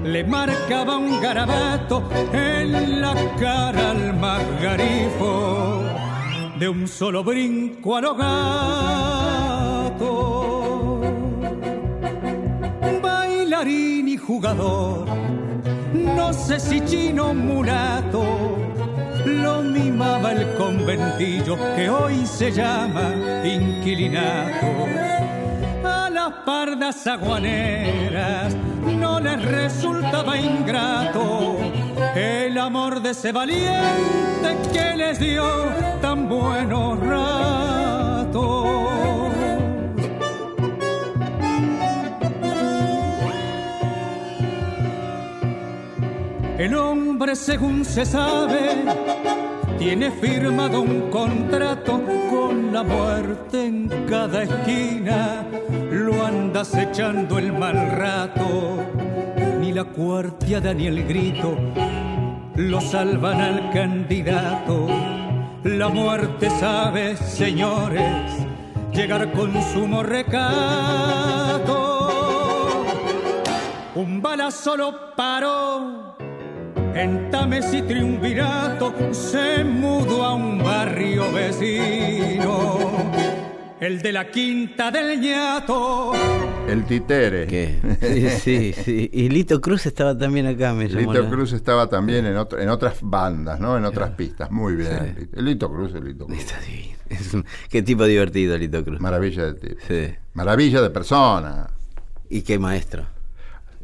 le 0.05 0.25
marcaba 0.25 0.97
un 0.97 1.21
garabato 1.21 2.03
en 2.33 3.01
la 3.01 3.15
cara 3.39 3.91
al 3.91 4.15
margarifo, 4.19 5.83
de 6.59 6.69
un 6.69 6.89
solo 6.89 7.23
brinco 7.23 7.97
a 7.97 8.01
lo 8.01 8.15
gato. 8.15 9.41
Bailarín 13.03 14.09
y 14.09 14.17
jugador, 14.17 15.07
no 15.95 16.33
sé 16.33 16.59
si 16.61 16.81
chino 16.85 17.35
mulato, 17.35 18.25
lo 19.27 19.63
mimaba 19.63 20.33
el 20.33 20.55
conventillo 20.57 21.57
que 21.77 21.91
hoy 21.91 22.25
se 22.27 22.51
llama 22.51 23.13
inquilinato 23.45 25.11
las 26.21 26.33
pardas 26.45 27.07
aguaneras 27.07 28.55
no 28.85 29.21
les 29.21 29.43
resultaba 29.43 30.37
ingrato 30.37 31.57
el 32.15 32.59
amor 32.59 33.01
de 33.01 33.11
ese 33.11 33.33
valiente 33.33 34.49
que 34.71 34.97
les 34.97 35.19
dio 35.19 35.47
tan 36.03 36.29
buenos 36.29 37.01
ratos. 37.01 38.67
El 46.59 46.75
hombre, 46.75 47.35
según 47.35 47.83
se 47.87 48.05
sabe, 48.05 48.85
tiene 49.81 50.11
firmado 50.11 50.83
un 50.83 51.11
contrato 51.11 52.03
con 52.31 52.71
la 52.71 52.83
muerte 52.83 53.65
en 53.65 53.89
cada 54.07 54.43
esquina. 54.43 55.43
Lo 55.91 56.23
anda 56.23 56.61
acechando 56.61 57.39
el 57.39 57.51
mal 57.55 57.91
rato. 57.93 58.77
Ni 59.59 59.73
la 59.73 59.85
cuartiada 59.85 60.75
ni 60.75 60.87
el 60.87 61.03
grito 61.09 61.57
lo 62.57 62.79
salvan 62.83 63.41
al 63.41 63.71
candidato. 63.71 64.87
La 65.65 65.89
muerte 65.89 66.51
sabe, 66.51 67.17
señores, 67.17 68.47
llegar 68.93 69.33
con 69.33 69.51
sumo 69.73 70.03
recato. 70.03 71.71
Un 73.95 74.21
bala 74.21 74.51
solo 74.51 75.15
paró 75.17 76.10
en 76.95 77.31
Tames 77.31 77.73
y 77.73 77.83
Triunvirato 77.83 78.95
se 79.13 79.65
mudó 79.65 80.25
a 80.25 80.35
un 80.35 80.59
barrio 80.59 81.33
vecino, 81.33 82.79
el 83.81 84.01
de 84.03 84.13
la 84.13 84.31
Quinta 84.31 84.91
del 84.91 85.21
Ñato. 85.21 86.13
El 86.69 86.85
titere. 86.85 87.47
¿Qué? 87.47 87.79
Sí, 88.01 88.73
sí, 88.73 88.83
sí. 88.85 89.11
Y 89.13 89.29
Lito 89.29 89.61
Cruz 89.61 89.87
estaba 89.87 90.17
también 90.17 90.47
acá, 90.47 90.73
me 90.73 90.89
llamó 90.89 91.13
Lito 91.13 91.25
la- 91.25 91.31
Cruz 91.31 91.53
estaba 91.53 91.89
también 91.89 92.27
en, 92.27 92.37
otro- 92.37 92.61
en 92.61 92.69
otras 92.69 92.99
bandas, 93.03 93.59
¿no? 93.59 93.77
En 93.77 93.85
otras 93.85 94.11
pistas. 94.11 94.51
Muy 94.51 94.75
bien. 94.77 95.17
Sí. 95.19 95.29
El 95.35 95.45
Lito 95.47 95.69
Cruz, 95.71 95.95
el 95.95 96.05
Lito 96.05 96.27
Cruz. 96.27 96.39
Está 96.39 96.61
divino. 96.61 96.97
Es 97.09 97.35
un- 97.35 97.45
qué 97.69 97.83
tipo 97.83 98.05
divertido, 98.05 98.57
Lito 98.57 98.85
Cruz. 98.85 99.01
Maravilla 99.01 99.47
de 99.47 99.55
tipo. 99.55 99.81
Sí. 99.89 100.15
Maravilla 100.35 100.81
de 100.81 100.91
persona. 100.91 101.69
Y 102.29 102.43
qué 102.43 102.59
maestro. 102.61 103.05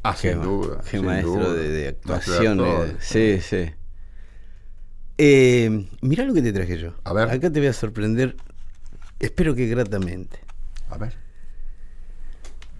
Ah, 0.08 0.16
Qué, 0.20 0.32
sin 0.32 0.42
duda. 0.42 0.80
qué 0.84 0.90
sin 0.90 1.04
maestro 1.06 1.32
duda. 1.34 1.52
de, 1.54 1.68
de 1.68 1.88
actuación. 1.88 2.58
de 2.58 2.96
sí, 3.00 3.40
sí. 3.40 3.70
Eh, 5.18 5.88
mirá 6.02 6.24
lo 6.24 6.34
que 6.34 6.42
te 6.42 6.52
traje 6.52 6.78
yo. 6.78 6.92
A 7.04 7.12
ver. 7.12 7.28
Acá 7.30 7.50
te 7.50 7.58
voy 7.58 7.68
a 7.68 7.72
sorprender. 7.72 8.36
Espero 9.18 9.54
que 9.54 9.66
gratamente. 9.66 10.38
A 10.90 10.98
ver. 10.98 11.14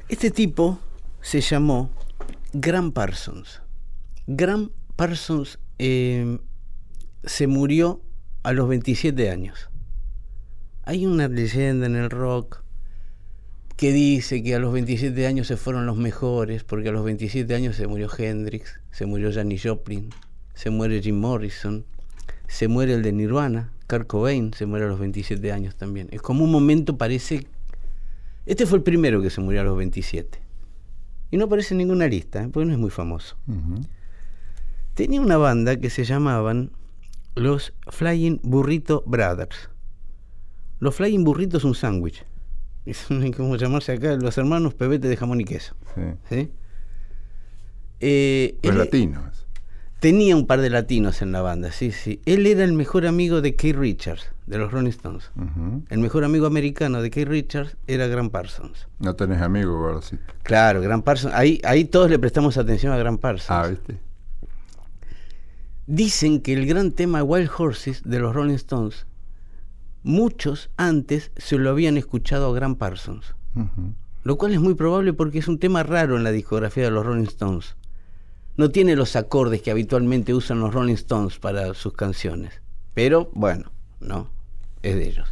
Este 0.09 0.31
tipo 0.31 0.79
se 1.21 1.41
llamó 1.41 1.91
Graham 2.53 2.93
Parsons. 2.93 3.61
Graham 4.27 4.71
Parsons 4.97 5.59
eh, 5.79 6.39
se 7.25 7.47
murió 7.47 8.03
a 8.43 8.53
los 8.53 8.69
27 8.69 9.31
años. 9.31 9.69
Hay 10.85 11.07
una 11.07 11.27
leyenda 11.27 11.87
en 11.87 11.97
el 11.97 12.11
rock 12.11 12.63
que 13.77 13.93
dice 13.93 14.43
que 14.43 14.55
a 14.55 14.59
los 14.59 14.73
27 14.73 15.27
años 15.27 15.47
se 15.47 15.57
fueron 15.57 15.85
los 15.85 15.97
mejores, 15.97 16.65
porque 16.65 16.89
a 16.89 16.93
los 16.93 17.05
27 17.05 17.55
años 17.55 17.77
se 17.77 17.87
murió 17.87 18.09
Hendrix, 18.17 18.81
se 18.91 19.05
murió 19.05 19.31
Janis 19.33 19.63
Joplin, 19.65 20.11
se 20.55 20.71
muere 20.71 21.03
Jim 21.03 21.19
Morrison, 21.19 21.85
se 22.49 22.69
muere 22.69 22.95
el 22.95 23.03
de 23.03 23.13
Nirvana, 23.13 23.73
Kurt 23.87 24.07
Cobain 24.07 24.53
se 24.55 24.65
muere 24.65 24.87
a 24.87 24.89
los 24.89 24.99
27 24.99 25.53
años 25.53 25.77
también. 25.77 26.09
Es 26.11 26.23
como 26.23 26.45
un 26.45 26.51
momento, 26.51 26.97
parece... 26.97 27.47
Este 28.47 28.65
fue 28.65 28.79
el 28.79 28.85
primero 28.85 29.21
que 29.21 29.29
se 29.29 29.41
murió 29.41 29.61
a 29.61 29.65
los 29.65 29.77
27. 29.77 30.41
Y 31.31 31.37
no 31.37 31.45
aparece 31.45 31.75
en 31.75 31.79
ninguna 31.79 32.07
lista, 32.07 32.43
¿eh? 32.43 32.49
porque 32.51 32.67
no 32.67 32.73
es 32.73 32.79
muy 32.79 32.91
famoso. 32.91 33.37
Tenía 34.95 35.21
una 35.21 35.37
banda 35.37 35.77
que 35.77 35.91
se 35.91 36.05
llamaban 36.05 36.71
los 37.35 37.75
Flying 37.89 38.41
Burrito 38.43 39.03
Brothers. 39.07 39.69
Los 40.79 40.95
Flying 40.95 41.25
Burritos 41.25 41.63
es 41.63 41.65
un 41.65 41.75
sándwich. 41.75 42.25
Es 42.91 43.11
un- 43.11 43.33
como 43.33 43.57
llamarse 43.57 43.93
acá 43.93 44.15
los 44.17 44.39
hermanos 44.39 44.75
pebete 44.75 45.09
de 45.09 45.17
jamón 45.17 45.41
y 45.41 45.45
queso. 45.45 45.75
Sí. 45.95 46.03
¿sí? 46.31 46.51
Eh, 48.01 48.59
Los 48.63 48.73
él 48.73 48.79
latinos. 48.79 49.47
tenía 50.01 50.37
un 50.37 50.47
par 50.47 50.61
de 50.61 50.71
latinos 50.71 51.23
en 51.23 51.33
la 51.33 51.41
banda, 51.43 51.73
sí, 51.73 51.91
sí. 51.93 52.21
Él 52.27 52.47
era 52.47 52.63
el 52.65 52.73
mejor 52.75 53.07
amigo 53.07 53.41
de 53.41 53.57
Keith 53.57 53.77
Richards, 53.77 54.31
de 54.47 54.59
los 54.59 54.71
Rolling 54.71 54.91
Stones. 54.91 55.31
El 55.89 55.99
mejor 55.99 56.23
amigo 56.25 56.47
americano 56.47 57.01
de 57.03 57.11
Keith 57.11 57.27
Richards 57.29 57.77
era 57.87 58.07
Graham 58.07 58.31
Parsons. 58.31 58.87
No 58.99 59.17
tenés 59.17 59.41
amigos, 59.43 59.75
Gordocito. 59.77 60.23
Claro, 60.43 60.81
Graham 60.83 61.03
Parsons. 61.03 61.35
Ahí, 61.35 61.61
ahí 61.65 61.87
todos 61.87 62.11
le 62.11 62.19
prestamos 62.19 62.57
atención 62.59 62.93
a 62.93 62.99
Graham 62.99 63.19
Parsons. 63.19 63.51
Ah, 63.51 63.67
¿viste? 63.69 63.97
Dicen 65.87 66.41
que 66.41 66.53
el 66.53 66.67
gran 66.67 66.93
tema 66.93 67.23
Wild 67.23 67.51
Horses 67.57 68.03
de 68.05 68.19
los 68.19 68.35
Rolling 68.35 68.55
Stones, 68.57 69.07
muchos 70.07 70.71
antes 70.77 71.33
se 71.37 71.59
lo 71.59 71.71
habían 71.71 71.97
escuchado 71.97 72.49
a 72.49 72.55
Graham 72.55 72.77
Parsons. 72.77 73.35
Lo 74.23 74.37
cual 74.39 74.53
es 74.53 74.61
muy 74.61 74.75
probable 74.75 75.13
porque 75.13 75.39
es 75.41 75.49
un 75.49 75.59
tema 75.59 75.83
raro 75.83 76.17
en 76.17 76.23
la 76.25 76.31
discografía 76.31 76.85
de 76.85 76.91
los 76.93 77.05
Rolling 77.05 77.25
Stones. 77.25 77.77
No 78.57 78.71
tiene 78.71 78.95
los 78.97 79.17
acordes 79.17 79.63
que 79.63 79.71
habitualmente 79.71 80.33
usan 80.33 80.61
los 80.61 80.73
Rolling 80.73 80.95
Stones 80.95 81.39
para 81.39 81.75
sus 81.75 81.93
canciones. 81.95 82.61
Pero 82.95 83.31
bueno, 83.35 83.71
no, 84.01 84.31
es 84.83 84.95
de 84.95 85.09
ellos. 85.09 85.29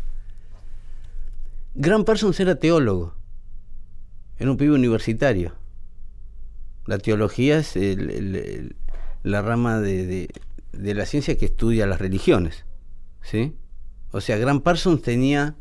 Graham 1.74 2.04
Parsons 2.04 2.38
era 2.40 2.56
teólogo. 2.56 3.14
Era 4.38 4.50
un 4.50 4.56
pibe 4.56 4.74
universitario. 4.74 5.54
La 6.86 6.98
teología 6.98 7.58
es 7.58 7.76
el- 7.76 8.10
el- 8.10 8.36
el- 8.36 8.76
la 9.22 9.40
rama 9.42 9.80
de, 9.80 10.06
de- 10.06 10.28
de 10.72 10.94
la 10.94 11.06
ciencia 11.06 11.38
que 11.38 11.46
estudia 11.46 11.86
las 11.86 12.00
religiones. 12.00 12.64
¿sí? 13.22 13.54
O 14.14 14.20
sea, 14.20 14.38
Graham 14.38 14.60
Parsons 14.60 15.02
tenía 15.02 15.56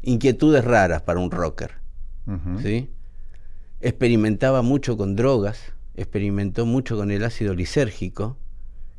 inquietudes 0.00 0.64
raras 0.64 1.02
para 1.02 1.20
un 1.20 1.30
rocker. 1.30 1.72
¿sí? 2.62 2.88
Experimentaba 3.82 4.62
mucho 4.62 4.96
con 4.96 5.16
drogas, 5.16 5.60
experimentó 5.94 6.64
mucho 6.64 6.96
con 6.96 7.10
el 7.10 7.22
ácido 7.24 7.54
lisérgico, 7.54 8.38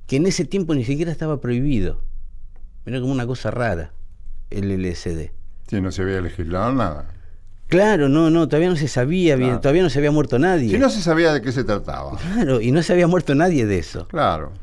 que 0.05 0.17
en 0.17 0.27
ese 0.27 0.45
tiempo 0.45 0.75
ni 0.75 0.83
siquiera 0.85 1.11
estaba 1.11 1.41
prohibido. 1.41 2.03
Era 2.85 2.99
como 3.01 3.11
una 3.11 3.25
cosa 3.25 3.49
rara, 3.49 3.91
el 4.51 4.69
LSD. 4.71 5.31
Sí, 5.67 5.81
no 5.81 5.91
se 5.91 6.03
había 6.03 6.21
legislado 6.21 6.71
nada. 6.71 7.07
Claro, 7.69 8.07
no, 8.07 8.29
no, 8.29 8.47
todavía 8.47 8.69
no 8.69 8.75
se 8.75 8.87
sabía 8.87 9.35
bien, 9.35 9.49
Claro. 9.49 9.61
todavía 9.61 9.81
no 9.81 9.89
se 9.89 9.97
había 9.97 10.11
muerto 10.11 10.37
nadie. 10.37 10.69
Si 10.69 10.77
no 10.77 10.91
se 10.91 11.01
sabía 11.01 11.33
de 11.33 11.41
qué 11.41 11.51
se 11.51 11.63
trataba. 11.63 12.17
Claro, 12.19 12.61
y 12.61 12.71
no 12.71 12.83
se 12.83 12.93
había 12.93 13.07
muerto 13.07 13.33
nadie 13.33 13.65
de 13.65 13.79
eso. 13.79 14.07
Claro. 14.09 14.53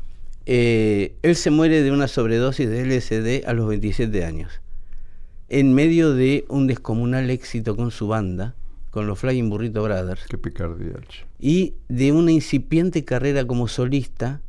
Eh, 0.49 1.17
él 1.23 1.35
se 1.35 1.51
muere 1.51 1.83
de 1.83 1.91
una 1.91 2.07
sobredosis 2.07 2.69
de 2.69 2.85
LSD 2.85 3.45
a 3.45 3.51
los 3.51 3.67
27 3.67 4.23
años, 4.23 4.61
en 5.49 5.73
medio 5.73 6.13
de 6.13 6.45
un 6.47 6.67
descomunal 6.67 7.29
éxito 7.29 7.75
con 7.75 7.91
su 7.91 8.07
banda, 8.07 8.55
con 8.89 9.07
los 9.07 9.19
Flying 9.19 9.49
Burrito 9.49 9.83
Brothers. 9.83 10.21
Qué 10.29 10.37
picardía. 10.37 10.93
y 11.37 11.73
de 11.89 12.13
una 12.13 12.31
incipiente 12.31 13.03
carrera 13.03 13.45
como 13.45 13.67
solista 13.67 14.39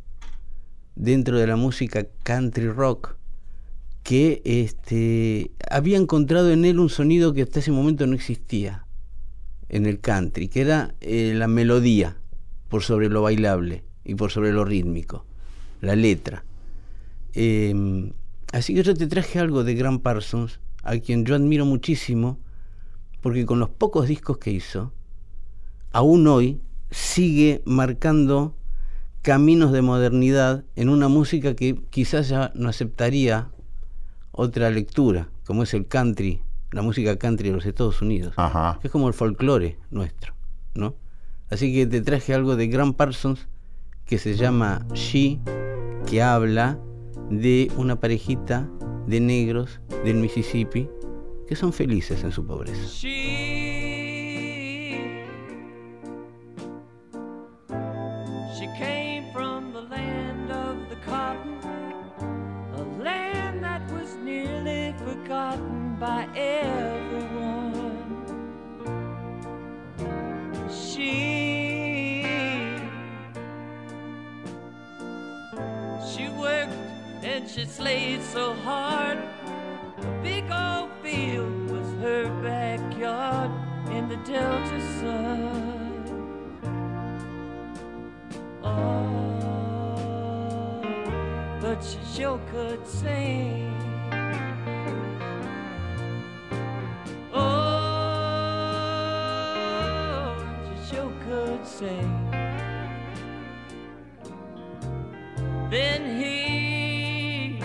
dentro 0.94 1.36
de 1.36 1.48
la 1.48 1.56
música 1.56 2.06
country 2.22 2.68
rock 2.68 3.16
que 4.04 4.40
este, 4.44 5.50
había 5.68 5.98
encontrado 5.98 6.52
en 6.52 6.64
él 6.64 6.78
un 6.78 6.90
sonido 6.90 7.34
que 7.34 7.42
hasta 7.42 7.58
ese 7.58 7.72
momento 7.72 8.06
no 8.06 8.14
existía 8.14 8.86
en 9.68 9.84
el 9.84 9.98
country, 9.98 10.46
que 10.46 10.60
era 10.60 10.94
eh, 11.00 11.32
la 11.34 11.48
melodía 11.48 12.18
por 12.68 12.84
sobre 12.84 13.08
lo 13.08 13.22
bailable 13.22 13.82
y 14.04 14.14
por 14.14 14.30
sobre 14.30 14.52
lo 14.52 14.64
rítmico, 14.64 15.26
la 15.80 15.96
letra. 15.96 16.44
Eh, 17.34 18.12
así 18.52 18.74
que 18.74 18.82
yo 18.82 18.94
te 18.94 19.06
traje 19.06 19.38
algo 19.38 19.64
de 19.64 19.74
Graham 19.74 20.00
Parsons, 20.00 20.60
a 20.82 20.98
quien 20.98 21.24
yo 21.24 21.34
admiro 21.34 21.64
muchísimo, 21.64 22.38
porque 23.20 23.46
con 23.46 23.58
los 23.58 23.68
pocos 23.68 24.08
discos 24.08 24.38
que 24.38 24.50
hizo, 24.50 24.92
aún 25.92 26.26
hoy 26.26 26.60
sigue 26.90 27.62
marcando 27.64 28.54
caminos 29.22 29.72
de 29.72 29.82
modernidad 29.82 30.64
en 30.76 30.88
una 30.88 31.08
música 31.08 31.54
que 31.54 31.80
quizás 31.90 32.28
ya 32.28 32.52
no 32.54 32.68
aceptaría 32.68 33.48
otra 34.32 34.70
lectura, 34.70 35.28
como 35.44 35.64
es 35.64 35.74
el 35.74 35.86
country, 35.86 36.40
la 36.70 36.82
música 36.82 37.16
country 37.16 37.48
de 37.48 37.56
los 37.56 37.66
Estados 37.66 38.00
Unidos. 38.00 38.34
Ajá. 38.36 38.78
Es 38.82 38.90
como 38.90 39.08
el 39.08 39.14
folclore 39.14 39.78
nuestro, 39.90 40.34
¿no? 40.74 40.94
Así 41.50 41.72
que 41.72 41.86
te 41.86 42.00
traje 42.00 42.34
algo 42.34 42.56
de 42.56 42.68
Graham 42.68 42.94
Parsons 42.94 43.48
que 44.08 44.18
se 44.18 44.34
llama 44.34 44.84
She, 44.94 45.38
que 46.06 46.22
habla 46.22 46.80
de 47.30 47.70
una 47.76 48.00
parejita 48.00 48.68
de 49.06 49.20
negros 49.20 49.80
del 50.04 50.16
Mississippi 50.16 50.88
que 51.46 51.54
son 51.54 51.72
felices 51.72 52.24
en 52.24 52.32
su 52.32 52.44
pobreza. 52.44 52.80
Could 92.50 92.86
sing. 92.86 93.74
Oh, 97.32 97.54
she 100.66 100.94
sure 100.94 101.12
could 101.24 101.66
sing. 101.66 102.30
Then 105.70 106.00
he 106.20 107.60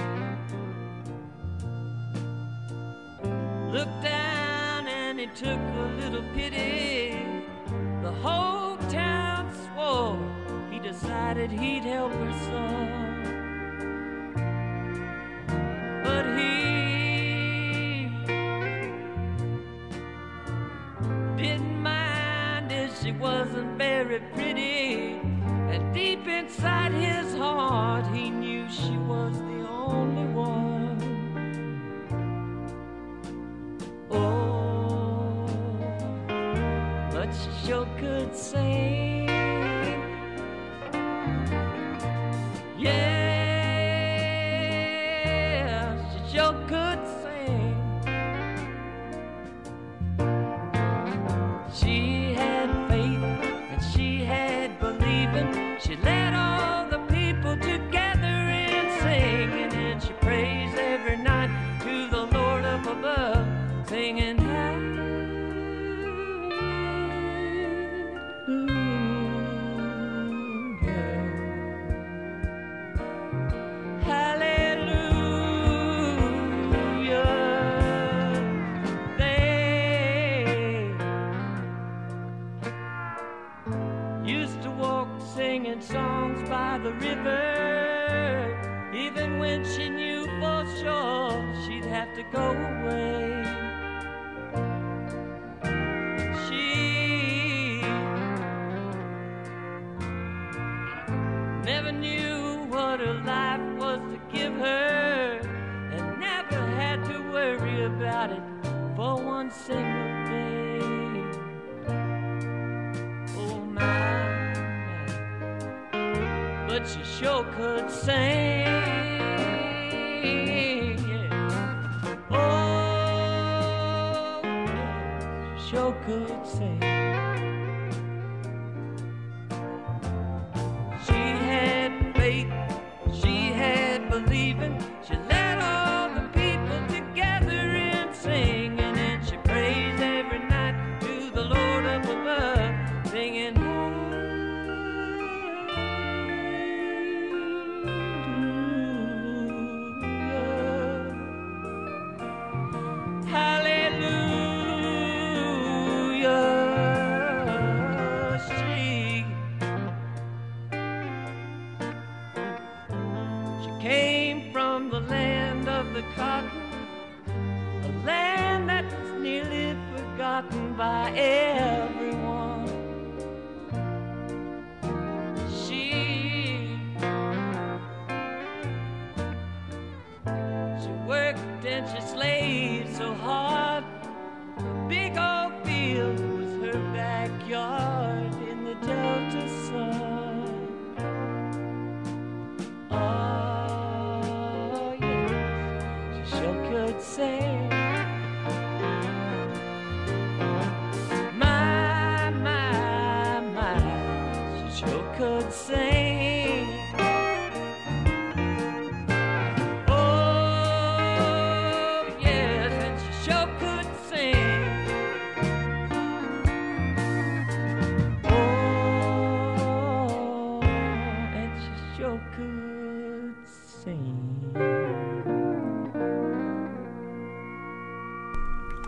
looked 3.71 4.01
down 4.03 4.88
and 4.88 5.19
he 5.19 5.28
took 5.28 5.59
a 5.59 5.88
little 6.01 6.24
pity. 6.34 7.17
The 8.01 8.11
whole 8.11 8.78
town 8.89 9.51
swore 9.65 10.19
he 10.69 10.80
decided 10.80 11.49
he'd 11.51 11.84
help 11.84 12.11
her 12.11 12.34
some. 12.43 12.92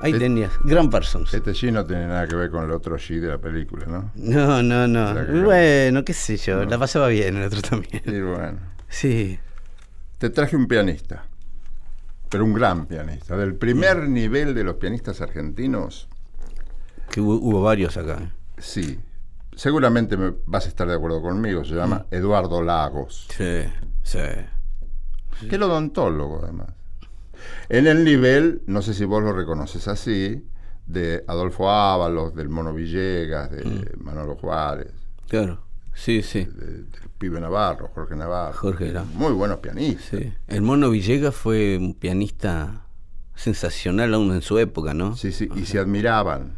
Ahí 0.05 0.13
Eh, 0.13 0.19
tenías, 0.19 0.51
Gran 0.63 0.89
Parsons. 0.89 1.33
Este 1.33 1.51
G 1.51 1.71
no 1.71 1.85
tiene 1.85 2.07
nada 2.07 2.27
que 2.27 2.35
ver 2.35 2.51
con 2.51 2.63
el 2.63 2.71
otro 2.71 2.95
G 2.97 3.19
de 3.19 3.27
la 3.27 3.37
película, 3.39 3.85
¿no? 3.87 4.11
No, 4.15 4.61
no, 4.61 4.87
no. 4.87 5.43
Bueno, 5.43 6.03
qué 6.05 6.13
sé 6.13 6.37
yo, 6.37 6.63
No. 6.63 6.69
la 6.69 6.77
pasaba 6.77 7.07
bien 7.07 7.35
el 7.37 7.43
otro 7.43 7.61
también. 7.61 8.01
Y 8.05 8.19
bueno. 8.21 8.59
Sí. 8.87 9.39
Te 10.19 10.29
traje 10.29 10.55
un 10.55 10.67
pianista, 10.67 11.25
pero 12.29 12.45
un 12.45 12.53
gran 12.53 12.85
pianista, 12.85 13.35
del 13.35 13.55
primer 13.55 14.07
nivel 14.07 14.53
de 14.53 14.63
los 14.63 14.75
pianistas 14.75 15.21
argentinos. 15.21 16.07
Que 17.09 17.19
hubo, 17.21 17.35
hubo 17.35 17.61
varios 17.63 17.97
acá. 17.97 18.19
¿eh? 18.21 18.29
Sí, 18.59 18.99
seguramente 19.55 20.17
me 20.17 20.33
vas 20.45 20.65
a 20.65 20.69
estar 20.69 20.87
de 20.87 20.93
acuerdo 20.95 21.21
conmigo, 21.21 21.65
se 21.65 21.73
llama 21.75 22.05
Eduardo 22.11 22.61
Lagos, 22.61 23.27
Sí, 23.35 23.63
sí. 24.03 24.19
que 25.49 25.55
es 25.55 25.61
odontólogo 25.61 26.41
además. 26.43 26.67
En 27.69 27.87
el 27.87 28.03
nivel, 28.03 28.61
no 28.67 28.81
sé 28.81 28.93
si 28.93 29.05
vos 29.05 29.23
lo 29.23 29.33
reconoces 29.33 29.87
así, 29.87 30.45
de 30.87 31.23
Adolfo 31.27 31.69
Ábalos, 31.71 32.35
del 32.35 32.49
Mono 32.49 32.73
Villegas, 32.73 33.49
de 33.51 33.91
Manolo 33.99 34.35
Juárez, 34.35 34.91
Claro. 35.27 35.59
Sí, 35.93 36.21
sí. 36.21 36.43
de- 36.45 36.65
del 36.83 36.87
Pibe 37.17 37.39
Navarro, 37.39 37.89
Jorge 37.95 38.15
Navarro. 38.15 38.57
Jorge 38.57 38.89
era. 38.89 39.03
Muy 39.03 39.31
buenos 39.31 39.59
pianistas. 39.59 40.19
Sí. 40.21 40.33
El 40.47 40.61
Mono 40.61 40.89
Villegas 40.89 41.33
fue 41.33 41.77
un 41.79 41.93
pianista 41.93 42.81
sensacional 43.33 44.13
aún 44.13 44.33
en 44.33 44.41
su 44.41 44.59
época, 44.59 44.93
¿no? 44.93 45.15
Sí, 45.15 45.31
sí, 45.31 45.49
y 45.55 45.65
se 45.65 45.79
admiraban. 45.79 46.53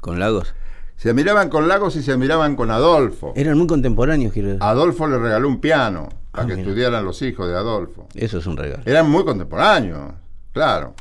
Con 0.00 0.18
Lagos. 0.18 0.54
Se 0.96 1.10
admiraban 1.10 1.48
con 1.48 1.68
Lagos 1.68 1.96
y 1.96 2.02
se 2.02 2.12
admiraban 2.12 2.56
con 2.56 2.70
Adolfo. 2.70 3.32
Eran 3.36 3.56
muy 3.58 3.66
contemporáneos, 3.66 4.32
quiero 4.32 4.48
decir. 4.48 4.62
Adolfo 4.62 5.06
le 5.06 5.18
regaló 5.18 5.48
un 5.48 5.60
piano 5.60 6.08
para 6.30 6.44
Ah, 6.44 6.46
que 6.46 6.56
mira. 6.56 6.68
estudiaran 6.68 7.04
los 7.04 7.20
hijos 7.22 7.48
de 7.48 7.54
Adolfo. 7.56 8.08
Eso 8.14 8.38
es 8.38 8.46
un 8.46 8.56
regalo. 8.56 8.82
Eran 8.86 9.10
muy 9.10 9.24
contemporáneos, 9.24 10.12
claro. 10.52 10.94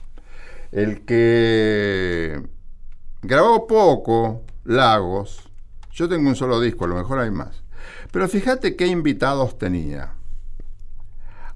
El 0.71 1.05
que 1.05 2.41
grabó 3.21 3.67
poco, 3.67 4.43
Lagos, 4.65 5.49
yo 5.91 6.07
tengo 6.09 6.27
un 6.29 6.35
solo 6.35 6.59
disco, 6.59 6.85
a 6.85 6.87
lo 6.89 6.95
mejor 6.95 7.19
hay 7.19 7.31
más. 7.31 7.63
Pero 8.11 8.27
fíjate 8.27 8.75
qué 8.75 8.87
invitados 8.87 9.57
tenía. 9.57 10.13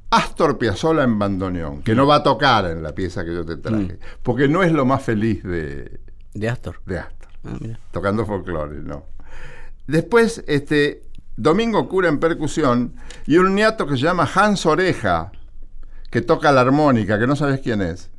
Astor 0.10 0.58
Piazzolla 0.58 1.04
en 1.04 1.18
bandoneón, 1.18 1.84
que 1.84 1.96
no 1.96 2.06
va 2.06 2.16
a 2.16 2.24
tocar 2.24 2.66
en 2.66 2.84
la 2.84 2.94
pieza 2.94 3.24
que 3.24 3.34
yo 3.34 3.46
te 3.46 3.56
traje, 3.58 3.98
porque 4.24 4.50
no 4.50 4.62
es 4.62 4.72
lo 4.74 4.84
más 4.86 5.02
feliz 5.04 5.42
de, 5.44 6.02
De 6.34 6.50
Astor. 6.50 6.82
de 6.86 7.00
Astor 7.00 7.30
Ah, 7.46 7.58
mira. 7.60 7.80
tocando 7.92 8.26
folclore, 8.26 8.82
no. 8.82 9.06
Después, 9.88 10.44
este, 10.48 11.04
Domingo 11.42 11.90
Cura 11.90 12.08
en 12.08 12.20
percusión 12.20 12.94
y 13.26 13.38
un 13.38 13.56
niato 13.56 13.88
que 13.88 13.96
se 13.96 14.04
llama 14.04 14.30
Hans 14.32 14.66
Oreja, 14.68 15.32
que 16.12 16.22
toca 16.22 16.52
la 16.52 16.62
armónica, 16.62 17.18
que 17.18 17.26
no 17.26 17.36
sabes 17.36 17.62
quién 17.62 17.82
es. 17.82 18.12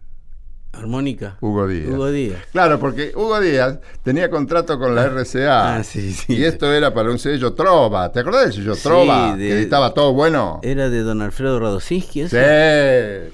Armónica. 0.72 1.36
Hugo 1.40 1.68
Díaz. 1.68 1.88
Hugo 1.90 2.10
Díaz. 2.10 2.40
Claro, 2.50 2.80
porque 2.80 3.12
Hugo 3.14 3.38
Díaz 3.40 3.78
tenía 4.02 4.28
contrato 4.30 4.76
con 4.78 4.94
la 4.96 5.04
RCA. 5.06 5.76
Ah, 5.76 5.84
sí, 5.84 6.12
sí. 6.12 6.32
Y 6.34 6.44
esto 6.44 6.72
era 6.72 6.92
para 6.94 7.10
un 7.10 7.18
sello 7.20 7.52
Trova. 7.52 8.10
¿Te 8.10 8.20
acordás 8.20 8.44
del 8.46 8.52
sello 8.54 8.74
Sí, 8.74 8.82
Trova? 8.82 9.36
de- 9.36 9.48
Que 9.48 9.60
estaba 9.62 9.92
todo 9.94 10.14
bueno. 10.14 10.58
Era 10.64 10.88
de 10.88 11.02
don 11.02 11.20
Alfredo 11.22 11.60
Radosinski. 11.60 12.26
Sí, 12.26 12.36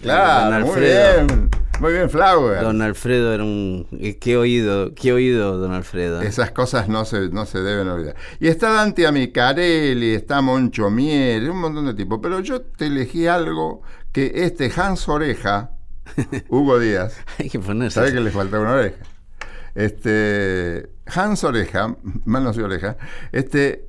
claro. 0.02 0.50
Don 0.50 0.60
Muy 0.64 0.68
Alfredo. 0.70 1.26
bien. 1.26 1.50
Muy 1.80 1.92
bien, 1.92 2.10
Flower. 2.10 2.60
Don 2.62 2.82
Alfredo 2.82 3.32
era 3.32 3.44
un. 3.44 3.86
eh, 3.92 4.18
Qué 4.18 4.36
oído, 4.36 4.94
qué 4.94 5.12
oído, 5.12 5.58
don 5.58 5.72
Alfredo. 5.72 6.22
Esas 6.22 6.50
cosas 6.50 6.88
no 6.88 7.04
se, 7.04 7.28
no 7.28 7.46
se 7.46 7.60
deben 7.60 7.88
olvidar. 7.88 8.16
Y 8.40 8.48
está 8.48 8.72
Dante 8.72 9.06
Amicarelli, 9.06 10.14
está 10.14 10.40
Moncho 10.40 10.90
Miel, 10.90 11.48
un 11.50 11.60
montón 11.60 11.86
de 11.86 11.94
tipos. 11.94 12.18
Pero 12.20 12.40
yo 12.40 12.62
te 12.62 12.86
elegí 12.86 13.28
algo 13.28 13.82
que 14.10 14.32
este 14.34 14.72
Hans 14.74 15.08
Oreja, 15.08 15.70
Hugo 16.48 16.80
Díaz, 16.80 17.16
Hay 17.38 17.48
que 17.48 17.60
ponerse. 17.60 17.94
¿Sabes 17.94 18.12
que 18.12 18.20
le 18.20 18.30
falta 18.32 18.58
una 18.58 18.72
oreja? 18.72 18.96
Este, 19.76 20.90
Hans 21.06 21.44
Oreja, 21.44 21.94
manos 22.24 22.56
y 22.56 22.60
oreja, 22.62 22.96
este, 23.30 23.88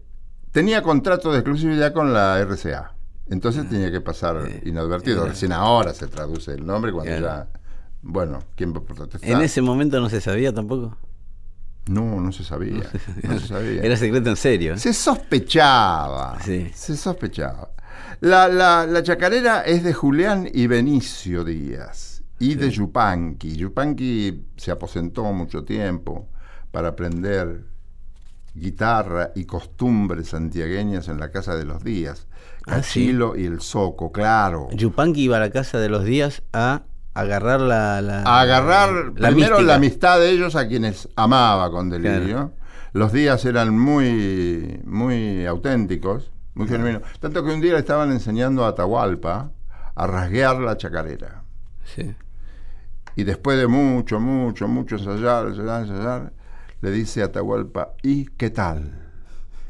tenía 0.51 0.83
contrato 0.83 1.31
de 1.31 1.39
exclusividad 1.39 1.91
con 1.93 2.13
la 2.13 2.39
RCA. 2.39 2.93
Entonces 3.31 3.67
tenía 3.69 3.91
que 3.91 4.01
pasar 4.01 4.37
inadvertido. 4.65 5.21
era- 5.23 5.31
Recién 5.31 5.51
ahora 5.51 5.93
se 5.93 6.07
traduce 6.07 6.51
el 6.53 6.65
nombre 6.65 6.91
cuando 6.91 7.11
ya. 7.11 7.47
Bueno, 8.01 8.39
¿quién 8.55 8.73
va 8.73 8.79
a 8.79 8.83
protestar? 8.83 9.29
En 9.29 9.41
ese 9.41 9.61
momento 9.61 9.99
no 9.99 10.09
se 10.09 10.21
sabía 10.21 10.53
tampoco. 10.53 10.97
No, 11.87 12.21
no 12.21 12.31
se 12.31 12.43
sabía. 12.43 12.83
No 13.23 13.39
se 13.39 13.47
sabía. 13.47 13.81
Era 13.81 13.97
secreto 13.97 14.29
en 14.29 14.35
serio. 14.35 14.73
¿eh? 14.75 14.77
Se 14.79 14.93
sospechaba. 14.93 16.37
Sí. 16.41 16.69
Se 16.73 16.95
sospechaba. 16.95 17.71
La, 18.21 18.47
la- 18.47 18.85
la 18.85 19.01
chacarera 19.03 19.61
es 19.61 19.83
de 19.83 19.93
Julián 19.93 20.47
y 20.53 20.67
Benicio 20.67 21.43
Díaz 21.43 22.23
y 22.39 22.55
de 22.55 22.69
Yupanqui. 22.69 23.55
Yupanqui 23.55 24.45
se 24.57 24.71
aposentó 24.71 25.23
mucho 25.33 25.63
tiempo 25.63 26.29
para 26.71 26.89
aprender 26.89 27.65
guitarra 28.53 29.31
y 29.35 29.45
costumbres 29.45 30.29
santiagueñas 30.29 31.07
en 31.07 31.19
la 31.19 31.31
casa 31.31 31.55
de 31.55 31.65
los 31.65 31.83
Díaz. 31.83 32.27
Ah, 32.65 32.83
sí. 32.83 33.05
Cachilo 33.07 33.35
y 33.37 33.45
el 33.45 33.61
Soco, 33.61 34.11
claro. 34.11 34.67
Yupanqui 34.71 35.23
iba 35.23 35.37
a 35.37 35.39
la 35.39 35.49
casa 35.49 35.79
de 35.79 35.89
los 35.89 36.03
días 36.03 36.43
a 36.53 36.83
agarrar 37.19 37.61
la. 37.61 38.01
la 38.01 38.41
agarrar 38.41 38.89
la 39.15 39.29
primero 39.29 39.55
mística. 39.55 39.61
la 39.61 39.75
amistad 39.75 40.19
de 40.19 40.31
ellos 40.31 40.55
a 40.55 40.67
quienes 40.67 41.09
amaba 41.15 41.69
con 41.71 41.89
delirio. 41.89 42.53
Los 42.93 43.13
días 43.13 43.45
eran 43.45 43.77
muy, 43.77 44.81
muy 44.83 45.45
auténticos, 45.45 46.31
muy 46.55 46.67
genuinos. 46.67 47.03
Tanto 47.19 47.43
que 47.43 47.51
un 47.51 47.61
día 47.61 47.73
le 47.73 47.79
estaban 47.79 48.11
enseñando 48.11 48.65
a 48.65 48.69
Atahualpa 48.69 49.51
a 49.95 50.07
rasguear 50.07 50.59
la 50.59 50.75
chacarera. 50.77 51.43
Sí. 51.83 52.15
Y 53.15 53.23
después 53.23 53.59
de 53.59 53.67
mucho, 53.67 54.19
mucho, 54.19 54.67
mucho 54.67 54.95
ensayar, 54.95 55.47
ensayar, 55.47 55.81
ensayar, 55.81 56.33
le 56.81 56.91
dice 56.91 57.21
a 57.21 57.25
Atahualpa, 57.25 57.93
¿y 58.01 58.25
qué 58.25 58.49
tal? 58.49 59.09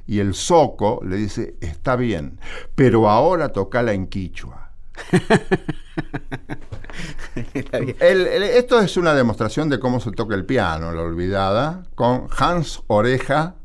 Y 0.06 0.20
el 0.20 0.34
soco 0.34 1.02
le 1.04 1.18
dice, 1.18 1.56
está 1.60 1.96
bien, 1.96 2.40
pero 2.76 3.10
ahora 3.10 3.50
tocala 3.50 3.94
en 3.94 4.08
quichua. 4.08 4.72
Esto 8.00 8.80
es 8.80 8.98
una 8.98 9.14
demostración 9.14 9.70
de 9.70 9.80
cómo 9.80 10.00
se 10.00 10.12
toca 10.12 10.36
el 10.36 10.46
piano, 10.46 10.92
la 10.92 11.02
olvidada, 11.02 11.84
con 11.96 12.28
Hans 12.38 12.84
Oreja, 12.88 13.56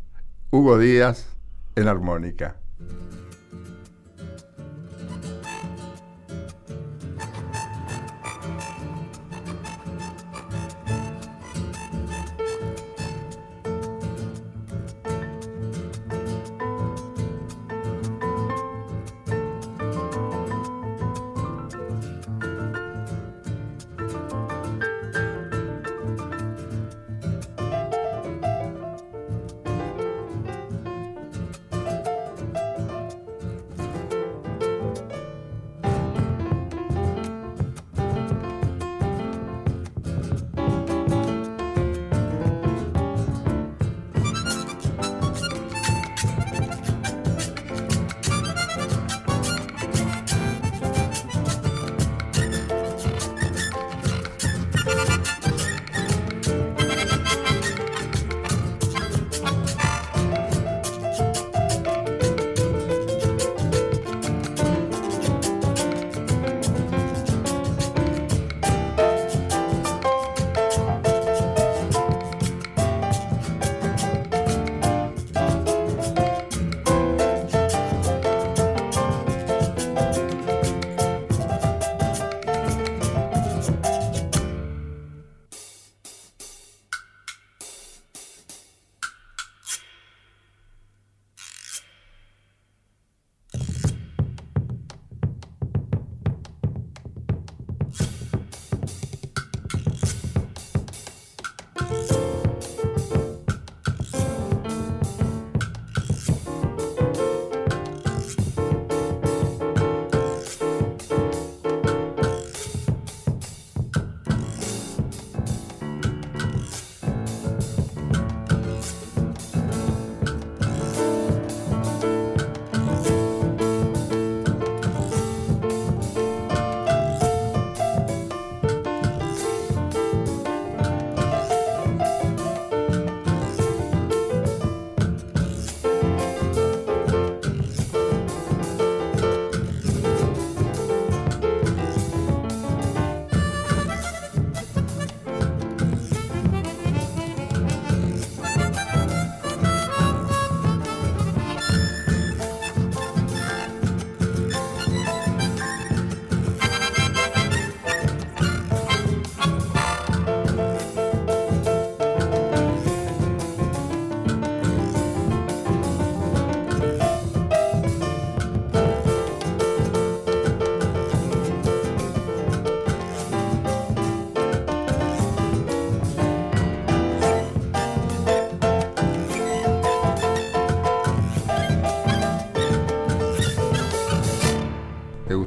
Hugo 0.50 0.78
Díaz 0.78 1.26
en 1.76 1.88
armónica. 1.88 2.56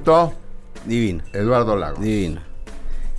Gustó? 0.07 0.33
Divino. 0.85 1.23
Eduardo 1.33 1.75
Lagos. 1.75 2.01
Divino. 2.01 2.41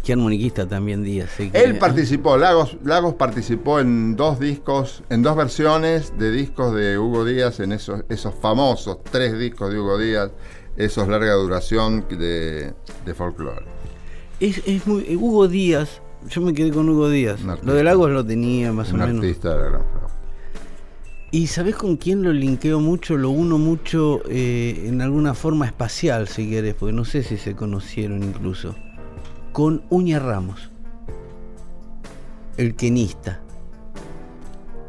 Qué 0.05 0.15
armoniquista 0.15 0.67
también 0.67 1.05
Díaz. 1.05 1.29
Él 1.39 1.77
participó, 1.77 2.39
Lagos, 2.39 2.79
Lagos 2.83 3.13
participó 3.15 3.79
en 3.79 4.17
dos 4.17 4.41
discos, 4.41 5.03
en 5.11 5.23
dos 5.23 5.37
versiones 5.37 6.15
de 6.19 6.31
discos 6.31 6.75
de 6.75 6.99
Hugo 6.99 7.27
Díaz, 7.27 7.61
en 7.61 7.73
esos, 7.73 8.05
esos 8.09 8.35
famosos 8.35 8.99
tres 9.11 9.39
discos 9.39 9.71
de 9.71 9.79
Hugo 9.79 9.99
Díaz, 9.99 10.31
esos 10.79 11.09
larga 11.09 11.35
duración 11.35 12.07
de, 12.09 12.73
de 13.05 13.15
folclore. 13.15 13.67
Es, 14.41 14.63
es 14.65 14.87
muy. 14.87 15.05
eh, 15.09 15.17
Hugo 15.17 15.47
Díaz. 15.47 16.01
Yo 16.31 16.41
me 16.41 16.55
quedé 16.55 16.71
con 16.71 16.89
Hugo 16.89 17.11
Díaz. 17.11 17.41
Lo 17.63 17.75
de 17.75 17.85
Lagos 17.85 18.11
lo 18.11 18.25
tenía 18.25 18.73
más 18.73 18.91
Un 18.93 19.03
o 19.03 19.07
menos. 19.07 19.23
artista 19.23 19.51
de 19.51 19.57
la 19.57 19.63
gran 19.69 19.83
flauta. 19.83 19.98
¿Y 21.31 21.49
sabés 21.49 21.75
con 21.77 21.97
quién 21.97 22.23
lo 22.23 22.33
linkeo 22.33 22.81
mucho? 22.81 23.17
Lo 23.19 23.29
uno 23.31 23.59
mucho 23.59 24.23
eh, 24.29 24.85
en 24.87 25.03
alguna 25.03 25.35
forma 25.35 25.67
espacial, 25.67 26.27
si 26.27 26.49
querés, 26.49 26.75
porque 26.75 26.95
no 26.95 27.05
sé 27.05 27.23
si 27.23 27.37
se 27.37 27.55
conocieron 27.55 28.23
incluso. 28.23 28.75
Con 29.53 29.83
Uña 29.91 30.19
Ramos. 30.19 30.71
El 32.57 32.75
quenista. 32.75 33.41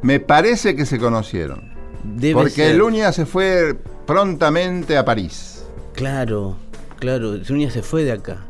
Me 0.02 0.20
parece 0.22 0.76
que 0.78 0.86
se 0.86 0.98
conocieron. 0.98 1.74
Debe 2.04 2.36
porque 2.36 2.52
ser. 2.52 2.76
el 2.76 2.82
Uña 2.82 3.12
se 3.12 3.26
fue 3.26 3.78
prontamente 4.08 4.98
a 4.98 5.04
París. 5.04 5.66
Claro, 5.94 6.56
claro. 7.00 7.34
Uña 7.50 7.70
se 7.70 7.84
fue 7.84 8.06
de 8.06 8.14
acá. 8.14 8.46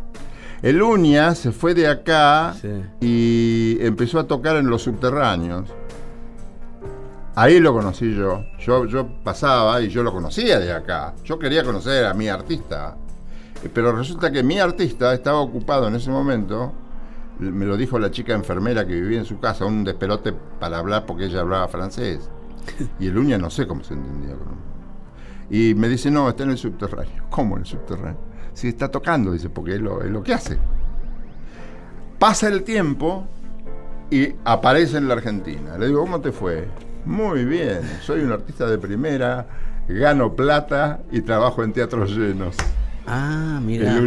El 0.62 0.82
Uña 0.84 1.34
se 1.34 1.52
fue 1.52 1.74
de 1.74 1.88
acá 1.88 2.56
Sí. 2.62 2.68
y 3.02 3.78
empezó 3.84 4.20
a 4.20 4.28
tocar 4.28 4.58
en 4.58 4.68
los 4.68 4.84
subterráneos. 4.84 5.70
Ahí 7.36 7.60
lo 7.60 7.74
conocí 7.74 8.14
yo. 8.16 8.46
yo. 8.60 8.86
Yo 8.86 9.08
pasaba 9.24 9.82
y 9.82 9.90
yo 9.90 10.04
lo 10.04 10.12
conocía 10.12 10.60
de 10.60 10.74
acá. 10.74 11.14
Yo 11.24 11.40
quería 11.40 11.64
conocer 11.64 12.06
a 12.06 12.14
mi 12.14 12.28
artista. 12.28 12.96
Eh, 13.64 13.70
Pero 13.74 13.92
resulta 13.94 14.32
que 14.32 14.44
mi 14.44 14.60
artista 14.60 15.14
estaba 15.14 15.40
ocupado 15.40 15.88
en 15.88 15.96
ese 15.96 16.10
momento. 16.10 16.74
Me 17.40 17.66
lo 17.66 17.78
dijo 17.78 17.98
la 18.00 18.12
chica 18.12 18.34
enfermera 18.34 18.86
que 18.86 18.94
vivía 18.94 19.20
en 19.20 19.26
su 19.26 19.40
casa, 19.40 19.66
un 19.66 19.86
despelote 19.86 20.34
para 20.60 20.80
hablar 20.80 21.06
porque 21.06 21.26
ella 21.26 21.40
hablaba 21.40 21.68
francés. 21.70 22.30
Y 23.00 23.08
el 23.08 23.18
uña 23.18 23.38
no 23.38 23.50
sé 23.50 23.66
cómo 23.66 23.84
se 23.84 23.94
entendía 23.94 24.36
con 24.36 24.58
Y 25.50 25.74
me 25.76 25.88
dice, 25.88 26.12
no, 26.12 26.28
está 26.28 26.44
en 26.44 26.52
el 26.52 26.58
subterráneo. 26.58 27.24
¿Cómo 27.30 27.56
en 27.56 27.62
el 27.62 27.68
subterráneo? 27.68 28.20
Sí, 28.54 28.68
está 28.68 28.90
tocando, 28.90 29.32
dice, 29.32 29.50
porque 29.50 29.76
es 29.76 29.82
lo 29.82 30.22
que 30.22 30.34
hace. 30.34 30.58
Pasa 32.18 32.50
el 32.50 32.64
tiempo 32.64 33.26
y 34.12 34.36
aparece 34.44 34.98
en 34.98 35.08
la 35.08 35.14
Argentina. 35.14 35.78
Le 35.78 35.88
digo, 35.88 36.02
¿cómo 36.02 36.20
te 36.20 36.34
fue? 36.34 36.68
Muy 37.06 37.45
bien, 37.45 37.80
soy 38.02 38.22
un 38.22 38.32
artista 38.32 38.68
de 38.68 38.78
primera, 38.78 39.45
gano 39.88 40.36
plata 40.36 41.00
y 41.12 41.22
trabajo 41.22 41.64
en 41.64 41.74
teatros 41.74 42.12
llenos. 42.12 42.56
Ah, 43.08 43.60
mira. 43.64 44.00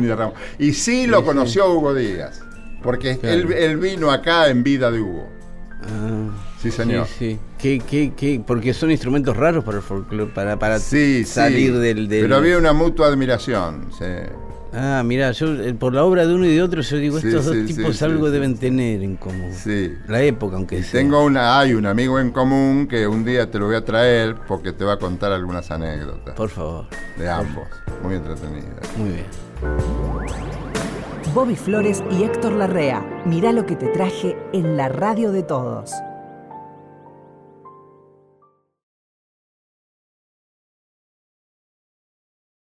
Y 0.59 0.73
sí 0.75 1.07
lo 1.07 1.25
conoció 1.25 1.73
Hugo 1.73 1.95
Díaz, 1.95 2.41
porque 2.83 3.19
Claro. 3.19 3.35
él, 3.37 3.53
él 3.53 3.77
vino 3.79 4.11
acá 4.11 4.49
en 4.49 4.63
vida 4.63 4.91
de 4.91 5.01
Hugo. 5.01 5.29
Ah, 5.85 6.29
Sí, 6.61 6.71
señor. 6.71 7.09
Sí, 7.09 7.15
sí. 7.33 7.39
¿Qué, 7.59 7.81
qué, 7.85 8.13
qué? 8.17 8.41
Porque 8.47 8.73
son 8.73 8.93
instrumentos 8.93 9.37
raros 9.37 9.65
para 9.65 9.79
el 9.79 9.83
folclore, 9.83 10.31
para, 10.33 10.57
para 10.57 10.79
Sí, 10.79 11.25
salir 11.25 11.77
del, 11.77 12.07
del- 12.07 12.23
Pero 12.23 12.37
había 12.37 12.57
una 12.57 12.73
mutua 12.73 13.09
admiración. 13.09 13.87
Ah, 14.75 15.03
mira, 15.05 15.33
yo 15.33 15.53
eh, 15.63 15.75
por 15.75 15.93
la 15.95 16.05
obra 16.05 16.27
de 16.27 16.35
uno 16.35 16.47
y 16.47 16.55
de 16.55 16.63
otro, 16.63 16.81
yo 16.81 16.97
digo, 16.97 17.21
Sí, 17.21 17.29
estos 17.29 17.45
sí, 17.45 17.59
dos 17.59 17.69
sí, 17.69 17.75
tipos 17.75 17.97
sí, 17.97 18.05
algo 18.05 18.27
sí, 18.27 18.33
deben 18.33 18.55
sí. 18.55 18.61
tener 18.61 19.03
en 19.03 19.17
común. 19.17 19.53
Sí. 19.53 19.95
La 20.09 20.23
época, 20.23 20.57
aunque 20.57 20.83
sea. 20.83 21.01
Tengo 21.01 21.23
una, 21.25 21.59
hay 21.59 21.75
un 21.75 21.85
amigo 21.87 22.19
en 22.19 22.31
común 22.31 22.87
que 22.89 23.07
un 23.07 23.25
día 23.25 23.51
te 23.51 23.59
lo 23.59 23.67
voy 23.67 23.77
a 23.77 23.85
traer 23.85 24.37
porque 24.49 24.73
te 24.73 24.85
va 24.85 24.95
a 24.95 24.99
contar 24.99 25.31
algunas 25.33 25.71
anécdotas 25.71 26.35
Por 26.35 26.49
favor. 26.49 26.87
de 27.19 27.29
ambos. 27.29 27.65
Muy 28.03 28.15
entretenidas. 28.15 28.97
Muy 28.97 29.11
bien. 29.11 29.27
Bobby 31.35 31.57
Flores 31.57 32.03
y 32.11 32.25
Héctor 32.25 32.53
Larrea. 32.53 33.05
Mirá 33.25 33.53
lo 33.53 33.65
que 33.65 33.77
te 33.77 33.89
traje 33.89 34.37
en 34.53 34.77
la 34.77 34.89
radio 34.89 35.33
de 35.33 35.43
todos. 35.43 35.93